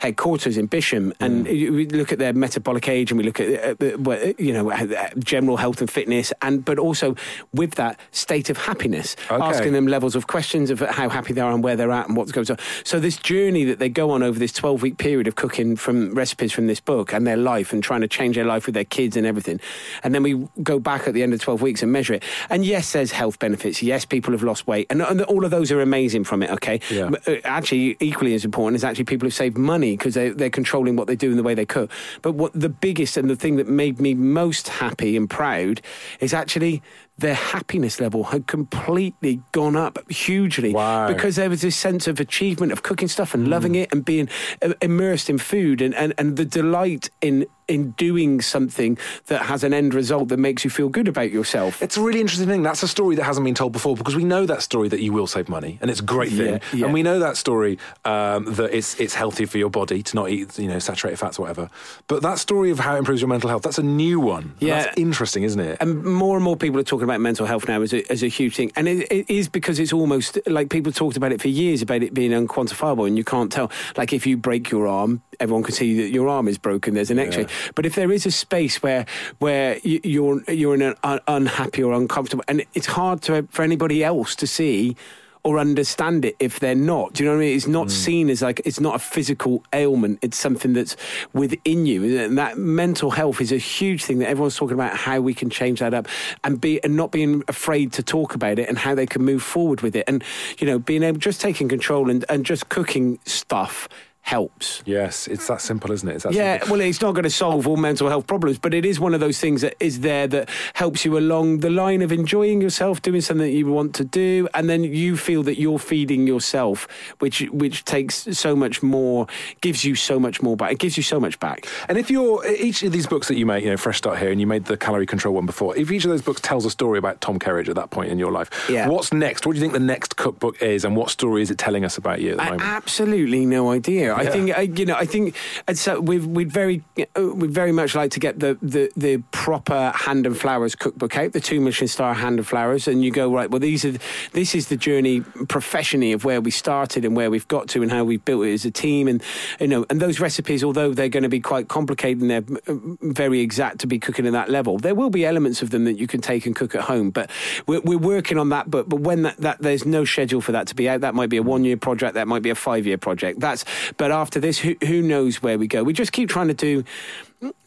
Headquarters 0.00 0.56
in 0.58 0.66
Bisham, 0.66 1.12
and 1.20 1.46
Mm. 1.46 1.70
we 1.74 1.86
look 1.86 2.12
at 2.12 2.18
their 2.18 2.32
metabolic 2.32 2.88
age, 2.88 3.10
and 3.10 3.18
we 3.18 3.24
look 3.24 3.40
at 3.40 3.80
uh, 3.82 4.10
uh, 4.10 4.32
you 4.38 4.52
know 4.52 4.70
uh, 4.70 5.08
general 5.18 5.56
health 5.56 5.80
and 5.80 5.90
fitness, 5.90 6.32
and 6.42 6.64
but 6.64 6.78
also 6.78 7.14
with 7.52 7.72
that 7.76 7.98
state 8.10 8.50
of 8.50 8.56
happiness, 8.58 9.16
Okay. 9.30 9.42
asking 9.42 9.72
them 9.72 9.86
levels 9.86 10.14
of 10.16 10.26
questions 10.26 10.70
of 10.70 10.80
how 10.80 11.08
happy 11.08 11.32
they 11.32 11.40
are 11.40 11.52
and 11.52 11.62
where 11.64 11.76
they're 11.76 11.90
at 11.92 12.08
and 12.08 12.16
what's 12.16 12.32
going 12.32 12.46
on. 12.50 12.58
So 12.84 13.00
this 13.00 13.16
journey 13.16 13.64
that 13.64 13.78
they 13.78 13.88
go 13.88 14.10
on 14.10 14.22
over 14.22 14.38
this 14.38 14.52
12 14.52 14.82
week 14.82 14.98
period 14.98 15.26
of 15.28 15.34
cooking 15.36 15.76
from 15.76 16.14
recipes 16.14 16.52
from 16.52 16.66
this 16.66 16.80
book 16.80 17.12
and 17.12 17.26
their 17.26 17.36
life 17.36 17.72
and 17.72 17.82
trying 17.82 18.02
to 18.02 18.08
change 18.08 18.36
their 18.36 18.44
life 18.44 18.66
with 18.66 18.74
their 18.74 18.84
kids 18.84 19.16
and 19.16 19.26
everything. 19.26 19.60
And 20.04 20.14
then 20.14 20.22
we 20.22 20.46
go 20.62 20.78
back 20.78 21.06
at 21.08 21.14
the 21.14 21.22
end 21.22 21.32
of 21.34 21.40
12 21.40 21.62
weeks 21.62 21.82
and 21.82 21.90
measure 21.92 22.14
it. 22.14 22.22
And 22.50 22.64
yes, 22.64 22.92
there's 22.92 23.12
health 23.12 23.38
benefits. 23.38 23.82
Yes, 23.82 24.04
people 24.04 24.32
have 24.32 24.42
lost 24.42 24.66
weight. 24.66 24.86
And, 24.90 25.00
and 25.02 25.22
all 25.22 25.44
of 25.44 25.50
those 25.50 25.72
are 25.72 25.80
amazing 25.80 26.24
from 26.24 26.42
it, 26.42 26.50
okay? 26.50 26.80
Yeah. 26.90 27.10
Uh, 27.26 27.36
actually, 27.44 27.96
equally 28.00 28.34
as 28.34 28.44
important 28.44 28.76
is 28.76 28.84
actually 28.84 29.04
people 29.04 29.26
who've 29.26 29.34
saved 29.34 29.56
money 29.58 29.85
because 29.92 30.14
they, 30.14 30.30
they're 30.30 30.50
controlling 30.50 30.96
what 30.96 31.06
they 31.06 31.16
do 31.16 31.30
and 31.30 31.38
the 31.38 31.42
way 31.42 31.54
they 31.54 31.66
cook. 31.66 31.90
But 32.22 32.32
what 32.32 32.52
the 32.52 32.68
biggest 32.68 33.16
and 33.16 33.28
the 33.28 33.36
thing 33.36 33.56
that 33.56 33.68
made 33.68 34.00
me 34.00 34.14
most 34.14 34.68
happy 34.68 35.16
and 35.16 35.28
proud 35.28 35.80
is 36.20 36.34
actually 36.34 36.82
their 37.18 37.34
happiness 37.34 38.00
level 38.00 38.24
had 38.24 38.46
completely 38.46 39.40
gone 39.52 39.74
up 39.76 39.98
hugely 40.10 40.72
Wow. 40.74 41.08
because 41.08 41.36
there 41.36 41.48
was 41.48 41.62
this 41.62 41.76
sense 41.76 42.06
of 42.06 42.20
achievement 42.20 42.72
of 42.72 42.82
cooking 42.82 43.08
stuff 43.08 43.32
and 43.34 43.48
loving 43.48 43.74
it 43.74 43.90
and 43.92 44.04
being 44.04 44.28
uh, 44.62 44.74
immersed 44.82 45.30
in 45.30 45.38
food 45.38 45.80
and, 45.80 45.94
and, 45.94 46.12
and 46.18 46.36
the 46.36 46.44
delight 46.44 47.08
in 47.20 47.46
in 47.68 47.90
doing 47.98 48.40
something 48.40 48.96
that 49.26 49.42
has 49.42 49.64
an 49.64 49.74
end 49.74 49.92
result 49.92 50.28
that 50.28 50.36
makes 50.36 50.62
you 50.62 50.70
feel 50.70 50.88
good 50.88 51.08
about 51.08 51.32
yourself. 51.32 51.82
It's 51.82 51.96
a 51.96 52.00
really 52.00 52.20
interesting 52.20 52.46
thing. 52.46 52.62
That's 52.62 52.84
a 52.84 52.86
story 52.86 53.16
that 53.16 53.24
hasn't 53.24 53.44
been 53.44 53.56
told 53.56 53.72
before 53.72 53.96
because 53.96 54.14
we 54.14 54.22
know 54.22 54.46
that 54.46 54.62
story 54.62 54.86
that 54.88 55.00
you 55.00 55.12
will 55.12 55.26
save 55.26 55.48
money, 55.48 55.76
and 55.80 55.90
it's 55.90 55.98
a 55.98 56.04
great 56.04 56.30
thing. 56.30 56.46
Yeah, 56.54 56.58
yeah. 56.72 56.84
And 56.84 56.94
we 56.94 57.02
know 57.02 57.18
that 57.18 57.36
story 57.36 57.80
um, 58.04 58.44
that 58.54 58.72
it's 58.72 58.94
it's 59.00 59.14
healthy 59.14 59.46
for 59.46 59.58
your 59.58 59.68
body 59.70 60.00
to 60.04 60.14
not 60.14 60.30
eat 60.30 60.56
you 60.60 60.68
know 60.68 60.78
saturated 60.78 61.16
fats 61.16 61.40
or 61.40 61.42
whatever. 61.42 61.68
But 62.06 62.22
that 62.22 62.38
story 62.38 62.70
of 62.70 62.78
how 62.78 62.94
it 62.94 62.98
improves 62.98 63.20
your 63.20 63.28
mental 63.28 63.50
health 63.50 63.62
that's 63.62 63.78
a 63.78 63.82
new 63.82 64.20
one. 64.20 64.42
And 64.60 64.62
Yeah. 64.68 64.82
that's 64.84 64.96
interesting, 64.96 65.42
isn't 65.42 65.58
it? 65.58 65.78
and 65.80 66.04
more 66.04 66.36
and 66.36 66.44
more 66.44 66.56
people 66.56 66.78
are 66.78 66.84
talking 66.84 67.02
about 67.06 67.20
mental 67.20 67.46
health 67.46 67.68
now 67.68 67.80
as 67.82 67.92
a, 67.92 68.10
as 68.10 68.22
a 68.22 68.28
huge 68.28 68.56
thing. 68.56 68.72
And 68.76 68.88
it, 68.88 69.10
it 69.10 69.30
is 69.30 69.48
because 69.48 69.78
it's 69.78 69.92
almost 69.92 70.38
like 70.46 70.68
people 70.70 70.92
talked 70.92 71.16
about 71.16 71.32
it 71.32 71.40
for 71.40 71.48
years 71.48 71.82
about 71.82 72.02
it 72.02 72.12
being 72.12 72.32
unquantifiable 72.32 73.06
and 73.06 73.16
you 73.16 73.24
can't 73.24 73.50
tell. 73.50 73.70
Like 73.96 74.12
if 74.12 74.26
you 74.26 74.36
break 74.36 74.70
your 74.70 74.86
arm, 74.86 75.22
everyone 75.40 75.62
can 75.62 75.74
see 75.74 75.96
that 76.02 76.10
your 76.10 76.28
arm 76.28 76.48
is 76.48 76.58
broken. 76.58 76.94
There's 76.94 77.10
an 77.10 77.18
X-ray. 77.18 77.46
But 77.74 77.86
if 77.86 77.94
there 77.94 78.12
is 78.12 78.26
a 78.26 78.30
space 78.30 78.82
where 78.82 79.06
where 79.38 79.78
you're 79.82 80.42
you're 80.50 80.74
in 80.74 80.82
an 80.82 80.94
un- 81.02 81.20
unhappy 81.28 81.82
or 81.82 81.92
uncomfortable, 81.92 82.44
and 82.48 82.64
it's 82.74 82.86
hard 82.86 83.22
to 83.22 83.46
for 83.50 83.62
anybody 83.62 84.04
else 84.04 84.34
to 84.36 84.46
see. 84.46 84.96
Or 85.46 85.60
understand 85.60 86.24
it 86.24 86.34
if 86.40 86.58
they're 86.58 86.74
not. 86.74 87.12
Do 87.12 87.22
you 87.22 87.30
know 87.30 87.36
what 87.36 87.42
I 87.42 87.46
mean? 87.46 87.56
It's 87.56 87.68
not 87.68 87.86
mm. 87.86 87.90
seen 87.92 88.30
as 88.30 88.42
like 88.42 88.60
it's 88.64 88.80
not 88.80 88.96
a 88.96 88.98
physical 88.98 89.62
ailment. 89.72 90.18
It's 90.20 90.36
something 90.36 90.72
that's 90.72 90.96
within 91.34 91.86
you, 91.86 92.18
and 92.18 92.36
that 92.36 92.58
mental 92.58 93.12
health 93.12 93.40
is 93.40 93.52
a 93.52 93.56
huge 93.56 94.04
thing 94.04 94.18
that 94.18 94.28
everyone's 94.28 94.56
talking 94.56 94.74
about. 94.74 94.96
How 94.96 95.20
we 95.20 95.34
can 95.34 95.48
change 95.48 95.78
that 95.78 95.94
up, 95.94 96.08
and 96.42 96.60
be 96.60 96.82
and 96.82 96.96
not 96.96 97.12
being 97.12 97.44
afraid 97.46 97.92
to 97.92 98.02
talk 98.02 98.34
about 98.34 98.58
it, 98.58 98.68
and 98.68 98.76
how 98.76 98.96
they 98.96 99.06
can 99.06 99.24
move 99.24 99.40
forward 99.40 99.82
with 99.82 99.94
it, 99.94 100.02
and 100.08 100.24
you 100.58 100.66
know, 100.66 100.80
being 100.80 101.04
able 101.04 101.18
just 101.18 101.40
taking 101.40 101.68
control 101.68 102.10
and 102.10 102.24
and 102.28 102.44
just 102.44 102.68
cooking 102.68 103.20
stuff 103.24 103.88
helps. 104.26 104.82
yes, 104.84 105.28
it's 105.28 105.46
that 105.46 105.60
simple, 105.60 105.92
isn't 105.92 106.08
it? 106.08 106.16
It's 106.16 106.24
Yeah, 106.34 106.58
simple. 106.58 106.78
well, 106.78 106.80
it's 106.88 107.00
not 107.00 107.12
going 107.14 107.22
to 107.22 107.30
solve 107.30 107.68
all 107.68 107.76
mental 107.76 108.08
health 108.08 108.26
problems, 108.26 108.58
but 108.58 108.74
it 108.74 108.84
is 108.84 108.98
one 108.98 109.14
of 109.14 109.20
those 109.20 109.38
things 109.38 109.60
that 109.60 109.76
is 109.78 110.00
there 110.00 110.26
that 110.26 110.50
helps 110.74 111.04
you 111.04 111.16
along 111.16 111.60
the 111.60 111.70
line 111.70 112.02
of 112.02 112.10
enjoying 112.10 112.60
yourself, 112.60 113.00
doing 113.02 113.20
something 113.20 113.46
that 113.46 113.52
you 113.56 113.66
want 113.68 113.94
to 113.94 114.04
do, 114.04 114.48
and 114.52 114.68
then 114.68 114.82
you 114.82 115.16
feel 115.16 115.44
that 115.44 115.60
you're 115.60 115.78
feeding 115.78 116.26
yourself, 116.26 116.88
which 117.20 117.42
which 117.52 117.84
takes 117.84 118.26
so 118.36 118.56
much 118.56 118.82
more, 118.82 119.28
gives 119.60 119.84
you 119.84 119.94
so 119.94 120.18
much 120.18 120.42
more 120.42 120.56
back. 120.56 120.72
It 120.72 120.80
gives 120.80 120.96
you 120.96 121.04
so 121.04 121.20
much 121.20 121.38
back. 121.38 121.64
And 121.88 121.96
if 121.96 122.10
you're 122.10 122.44
each 122.48 122.82
of 122.82 122.90
these 122.90 123.06
books 123.06 123.28
that 123.28 123.36
you 123.36 123.46
make, 123.46 123.62
you 123.62 123.70
know, 123.70 123.76
Fresh 123.76 123.98
Start 123.98 124.18
here, 124.18 124.32
and 124.32 124.40
you 124.40 124.46
made 124.48 124.64
the 124.64 124.76
calorie 124.76 125.06
control 125.06 125.34
one 125.34 125.46
before, 125.46 125.76
if 125.76 125.92
each 125.92 126.04
of 126.04 126.10
those 126.10 126.22
books 126.22 126.40
tells 126.40 126.66
a 126.66 126.70
story 126.70 126.98
about 126.98 127.20
Tom 127.20 127.38
Kerridge 127.38 127.68
at 127.68 127.76
that 127.76 127.90
point 127.90 128.10
in 128.10 128.18
your 128.18 128.32
life, 128.32 128.50
Yeah. 128.68 128.88
what's 128.88 129.12
next? 129.12 129.46
What 129.46 129.52
do 129.52 129.58
you 129.58 129.62
think 129.62 129.72
the 129.72 129.78
next 129.78 130.16
cookbook 130.16 130.60
is, 130.60 130.84
and 130.84 130.96
what 130.96 131.10
story 131.10 131.42
is 131.42 131.50
it 131.52 131.58
telling 131.58 131.84
us 131.84 131.96
about 131.96 132.20
you 132.20 132.32
at 132.32 132.36
the 132.38 132.42
I 132.42 132.50
moment? 132.50 132.62
absolutely 132.64 133.46
no 133.46 133.70
idea. 133.70 134.15
I 134.16 134.22
Yeah. 134.22 134.30
think 134.30 134.58
I, 134.58 134.60
you 134.62 134.86
know. 134.86 134.94
I 134.94 135.04
think 135.04 135.34
and 135.68 135.76
so 135.78 136.00
we've 136.00 136.26
we'd 136.26 136.50
very 136.50 136.82
uh, 137.16 137.22
we'd 137.34 137.50
very 137.50 137.72
much 137.72 137.94
like 137.94 138.10
to 138.12 138.20
get 138.20 138.40
the, 138.40 138.56
the 138.62 138.90
the 138.96 139.22
proper 139.30 139.92
Hand 139.94 140.26
and 140.26 140.36
Flowers 140.36 140.74
cookbook 140.74 141.16
out, 141.16 141.32
the 141.32 141.40
two 141.40 141.60
Michelin 141.60 141.88
star 141.88 142.14
Hand 142.14 142.38
and 142.38 142.46
Flowers, 142.46 142.88
and 142.88 143.04
you 143.04 143.10
go 143.10 143.32
right. 143.32 143.50
Well, 143.50 143.60
these 143.60 143.84
are 143.84 143.92
this 144.32 144.54
is 144.54 144.68
the 144.68 144.76
journey 144.76 145.20
professionally 145.48 146.12
of 146.12 146.24
where 146.24 146.40
we 146.40 146.50
started 146.50 147.04
and 147.04 147.14
where 147.16 147.30
we've 147.30 147.48
got 147.48 147.68
to 147.68 147.82
and 147.82 147.90
how 147.92 148.04
we've 148.04 148.24
built 148.24 148.46
it 148.46 148.52
as 148.54 148.64
a 148.64 148.70
team, 148.70 149.06
and 149.08 149.22
you 149.60 149.68
know, 149.68 149.84
and 149.90 150.00
those 150.00 150.18
recipes, 150.20 150.64
although 150.64 150.92
they're 150.94 151.08
going 151.08 151.22
to 151.22 151.28
be 151.28 151.40
quite 151.40 151.68
complicated 151.68 152.22
and 152.22 152.30
they're 152.30 152.58
uh, 152.68 152.74
very 153.02 153.40
exact 153.40 153.78
to 153.80 153.86
be 153.86 153.98
cooking 153.98 154.26
at 154.26 154.32
that 154.32 154.48
level, 154.48 154.78
there 154.78 154.94
will 154.94 155.10
be 155.10 155.24
elements 155.26 155.62
of 155.62 155.70
them 155.70 155.84
that 155.84 155.98
you 155.98 156.06
can 156.06 156.20
take 156.20 156.46
and 156.46 156.56
cook 156.56 156.74
at 156.74 156.82
home. 156.82 157.10
But 157.10 157.30
we're, 157.66 157.80
we're 157.80 157.98
working 157.98 158.38
on 158.38 158.48
that. 158.50 158.70
But 158.70 158.88
but 158.88 159.00
when 159.00 159.22
that, 159.22 159.36
that 159.38 159.58
there's 159.60 159.84
no 159.84 160.04
schedule 160.04 160.40
for 160.40 160.52
that 160.52 160.66
to 160.68 160.74
be 160.74 160.88
out, 160.88 161.00
that 161.02 161.14
might 161.14 161.28
be 161.28 161.36
a 161.36 161.42
one 161.42 161.64
year 161.64 161.76
project, 161.76 162.14
that 162.14 162.26
might 162.28 162.42
be 162.42 162.50
a 162.50 162.54
five 162.54 162.86
year 162.86 162.98
project. 162.98 163.40
That's 163.40 163.64
but 163.96 164.05
after 164.10 164.40
this, 164.40 164.58
who 164.58 164.76
who 164.84 165.02
knows 165.02 165.42
where 165.42 165.58
we 165.58 165.66
go? 165.66 165.82
We 165.82 165.92
just 165.92 166.12
keep 166.12 166.28
trying 166.28 166.48
to 166.48 166.54
do 166.54 166.84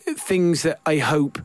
things 0.05 0.63
that 0.63 0.79
I 0.85 0.97
hope 0.97 1.39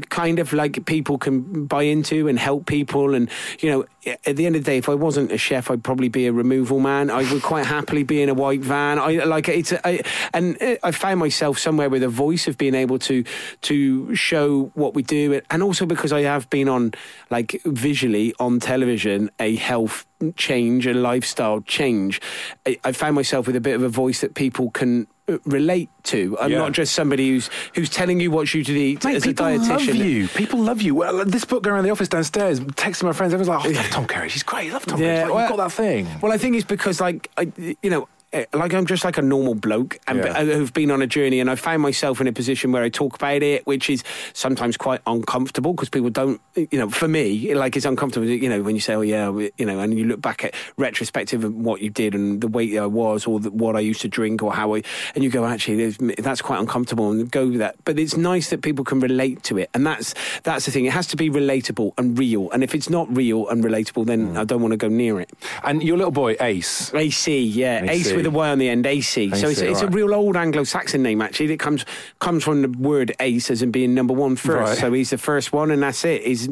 kind 0.00 0.38
of 0.38 0.52
like 0.52 0.84
people 0.86 1.18
can 1.18 1.66
buy 1.66 1.82
into 1.82 2.28
and 2.28 2.38
help 2.38 2.66
people. 2.66 3.14
And 3.14 3.30
you 3.60 3.70
know, 3.70 3.84
at 4.24 4.36
the 4.36 4.46
end 4.46 4.56
of 4.56 4.64
the 4.64 4.70
day, 4.70 4.78
if 4.78 4.88
I 4.88 4.94
wasn't 4.94 5.32
a 5.32 5.38
chef, 5.38 5.70
I'd 5.70 5.84
probably 5.84 6.08
be 6.08 6.26
a 6.26 6.32
removal 6.32 6.80
man. 6.80 7.10
I 7.10 7.30
would 7.32 7.42
quite 7.42 7.66
happily 7.66 8.02
be 8.02 8.22
in 8.22 8.28
a 8.28 8.34
white 8.34 8.60
van. 8.60 8.98
I 8.98 9.24
like 9.24 9.48
it's 9.48 9.72
I, 9.84 10.00
and 10.32 10.56
I 10.82 10.90
found 10.92 11.20
myself 11.20 11.58
somewhere 11.58 11.90
with 11.90 12.02
a 12.02 12.08
voice 12.08 12.48
of 12.48 12.58
being 12.58 12.74
able 12.74 12.98
to 13.00 13.24
to 13.62 14.14
show 14.14 14.70
what 14.74 14.94
we 14.94 15.02
do, 15.02 15.40
and 15.50 15.62
also 15.62 15.86
because 15.86 16.12
I 16.12 16.22
have 16.22 16.48
been 16.50 16.68
on 16.68 16.92
like 17.30 17.60
visually 17.64 18.34
on 18.38 18.60
television 18.60 19.30
a 19.38 19.56
health 19.56 20.06
change, 20.36 20.86
a 20.86 20.94
lifestyle 20.94 21.60
change. 21.62 22.20
I, 22.66 22.78
I 22.84 22.92
found 22.92 23.14
myself 23.14 23.46
with 23.46 23.56
a 23.56 23.60
bit 23.60 23.74
of 23.74 23.82
a 23.82 23.88
voice 23.88 24.20
that 24.20 24.34
people 24.34 24.70
can 24.70 25.02
uh, 25.02 25.17
relate 25.44 25.90
to. 26.04 26.36
I'm 26.40 26.50
Yeah. 26.50 26.58
not 26.58 26.72
just 26.72 26.94
somebody 26.94 27.28
who's 27.30 27.50
who's 27.74 27.90
telling 27.90 28.20
you 28.20 28.30
what 28.30 28.52
you 28.54 28.64
should 28.64 28.76
eat 28.76 29.04
Mate, 29.04 29.16
as 29.16 29.24
a 29.24 29.26
people 29.28 29.46
love 29.46 29.84
you. 29.84 30.28
People 30.28 30.60
love 30.60 30.80
you. 30.82 30.94
Well, 30.94 31.24
this 31.24 31.44
book 31.44 31.62
going 31.62 31.74
around 31.74 31.84
the 31.84 31.90
office 31.90 32.08
downstairs, 32.08 32.60
texting 32.60 33.04
my 33.04 33.12
friends, 33.12 33.34
everyone's 33.34 33.48
like, 33.48 33.66
"Oh, 33.66 33.78
I 33.78 33.82
love 33.82 33.90
Tom 33.90 34.06
Kerridge. 34.06 34.30
He's 34.32 34.42
great. 34.42 34.70
I 34.70 34.72
love 34.74 34.86
Tom 34.86 35.00
Yeah, 35.00 35.06
Carriage. 35.06 35.22
Like, 35.26 35.34
well- 35.34 35.48
you've 35.48 35.56
got 35.56 35.68
that 35.68 35.72
thing." 35.72 36.06
Well, 36.22 36.32
I 36.32 36.38
think 36.38 36.56
it's 36.56 36.64
because, 36.64 37.00
like, 37.00 37.30
I, 37.36 37.52
you 37.82 37.90
know, 37.90 38.08
like 38.52 38.74
I'm 38.74 38.84
just 38.86 39.04
like 39.04 39.16
a 39.18 39.22
normal 39.22 39.54
bloke 39.54 39.98
and 40.06 40.18
Yeah. 40.18 40.38
uh, 40.38 40.44
who've 40.44 40.72
been 40.72 40.90
on 40.90 41.00
a 41.00 41.06
journey, 41.06 41.40
and 41.40 41.50
I 41.50 41.54
found 41.54 41.80
myself 41.82 42.20
in 42.20 42.26
a 42.26 42.32
position 42.32 42.72
where 42.72 42.82
I 42.82 42.88
talk 42.90 43.14
about 43.14 43.42
it, 43.42 43.66
which 43.66 43.88
is 43.88 44.04
sometimes 44.34 44.76
quite 44.76 45.00
uncomfortable 45.06 45.72
because 45.72 45.88
people 45.88 46.10
don't, 46.10 46.40
you 46.54 46.78
know, 46.78 46.90
for 46.90 47.08
me, 47.08 47.54
like 47.54 47.76
it's 47.76 47.86
uncomfortable, 47.86 48.26
you 48.28 48.48
know, 48.48 48.62
when 48.62 48.74
you 48.74 48.80
say, 48.80 48.94
oh 48.94 49.00
yeah, 49.00 49.30
you 49.56 49.64
know, 49.64 49.78
and 49.80 49.98
you 49.98 50.04
look 50.04 50.20
back 50.20 50.44
at 50.44 50.54
retrospective 50.76 51.42
of 51.44 51.54
what 51.54 51.80
you 51.80 51.88
did 51.90 52.14
and 52.14 52.40
the 52.42 52.48
weight 52.48 52.76
I 52.76 52.86
was, 52.86 53.26
or 53.26 53.40
the, 53.40 53.50
what 53.50 53.76
I 53.76 53.80
used 53.80 54.02
to 54.02 54.08
drink, 54.08 54.42
or 54.42 54.52
how 54.52 54.74
I, 54.74 54.82
and 55.14 55.24
you 55.24 55.30
go, 55.30 55.46
actually, 55.46 55.90
that's 56.18 56.42
quite 56.42 56.60
uncomfortable, 56.60 57.10
and 57.10 57.30
go 57.30 57.46
with 57.48 57.58
that. 57.58 57.76
But 57.84 57.98
it's 57.98 58.16
nice 58.16 58.50
that 58.50 58.60
people 58.62 58.84
can 58.84 59.00
relate 59.00 59.42
to 59.44 59.56
it, 59.58 59.70
and 59.72 59.86
that's 59.86 60.14
that's 60.42 60.66
the 60.66 60.70
thing. 60.70 60.84
It 60.84 60.92
has 60.92 61.06
to 61.08 61.16
be 61.16 61.30
relatable 61.30 61.92
and 61.96 62.18
real, 62.18 62.50
and 62.50 62.62
if 62.62 62.74
it's 62.74 62.90
not 62.90 63.14
real 63.16 63.48
and 63.48 63.64
relatable, 63.64 64.04
then 64.06 64.36
I 64.36 64.44
don't 64.44 64.60
want 64.60 64.72
to 64.72 64.76
go 64.76 64.88
near 64.88 65.18
it. 65.18 65.30
And 65.64 65.82
your 65.82 65.96
little 65.96 66.12
boy, 66.12 66.36
Ace. 66.40 66.92
AC, 66.94 67.42
yeah, 67.42 67.84
Ace, 67.84 68.08
AC. 68.08 68.17
With 68.18 68.26
a 68.26 68.30
Y 68.30 68.50
on 68.50 68.58
the 68.58 68.68
end, 68.68 68.86
AC. 68.86 69.30
so 69.30 69.48
it's, 69.48 69.60
it's 69.60 69.82
a 69.82 69.88
real 69.88 70.14
old 70.14 70.36
Anglo-Saxon 70.36 71.02
name 71.02 71.20
actually. 71.22 71.46
That 71.48 71.60
comes 71.60 71.84
comes 72.18 72.44
from 72.44 72.62
the 72.62 72.68
word 72.68 73.12
ace 73.20 73.50
as 73.50 73.62
in 73.62 73.70
being 73.70 73.94
number 73.94 74.14
one 74.14 74.36
first. 74.36 74.70
Right. 74.70 74.78
So 74.78 74.92
he's 74.92 75.10
the 75.10 75.18
first 75.18 75.52
one, 75.52 75.70
and 75.70 75.82
that's 75.82 76.04
it. 76.04 76.24
He's 76.24 76.48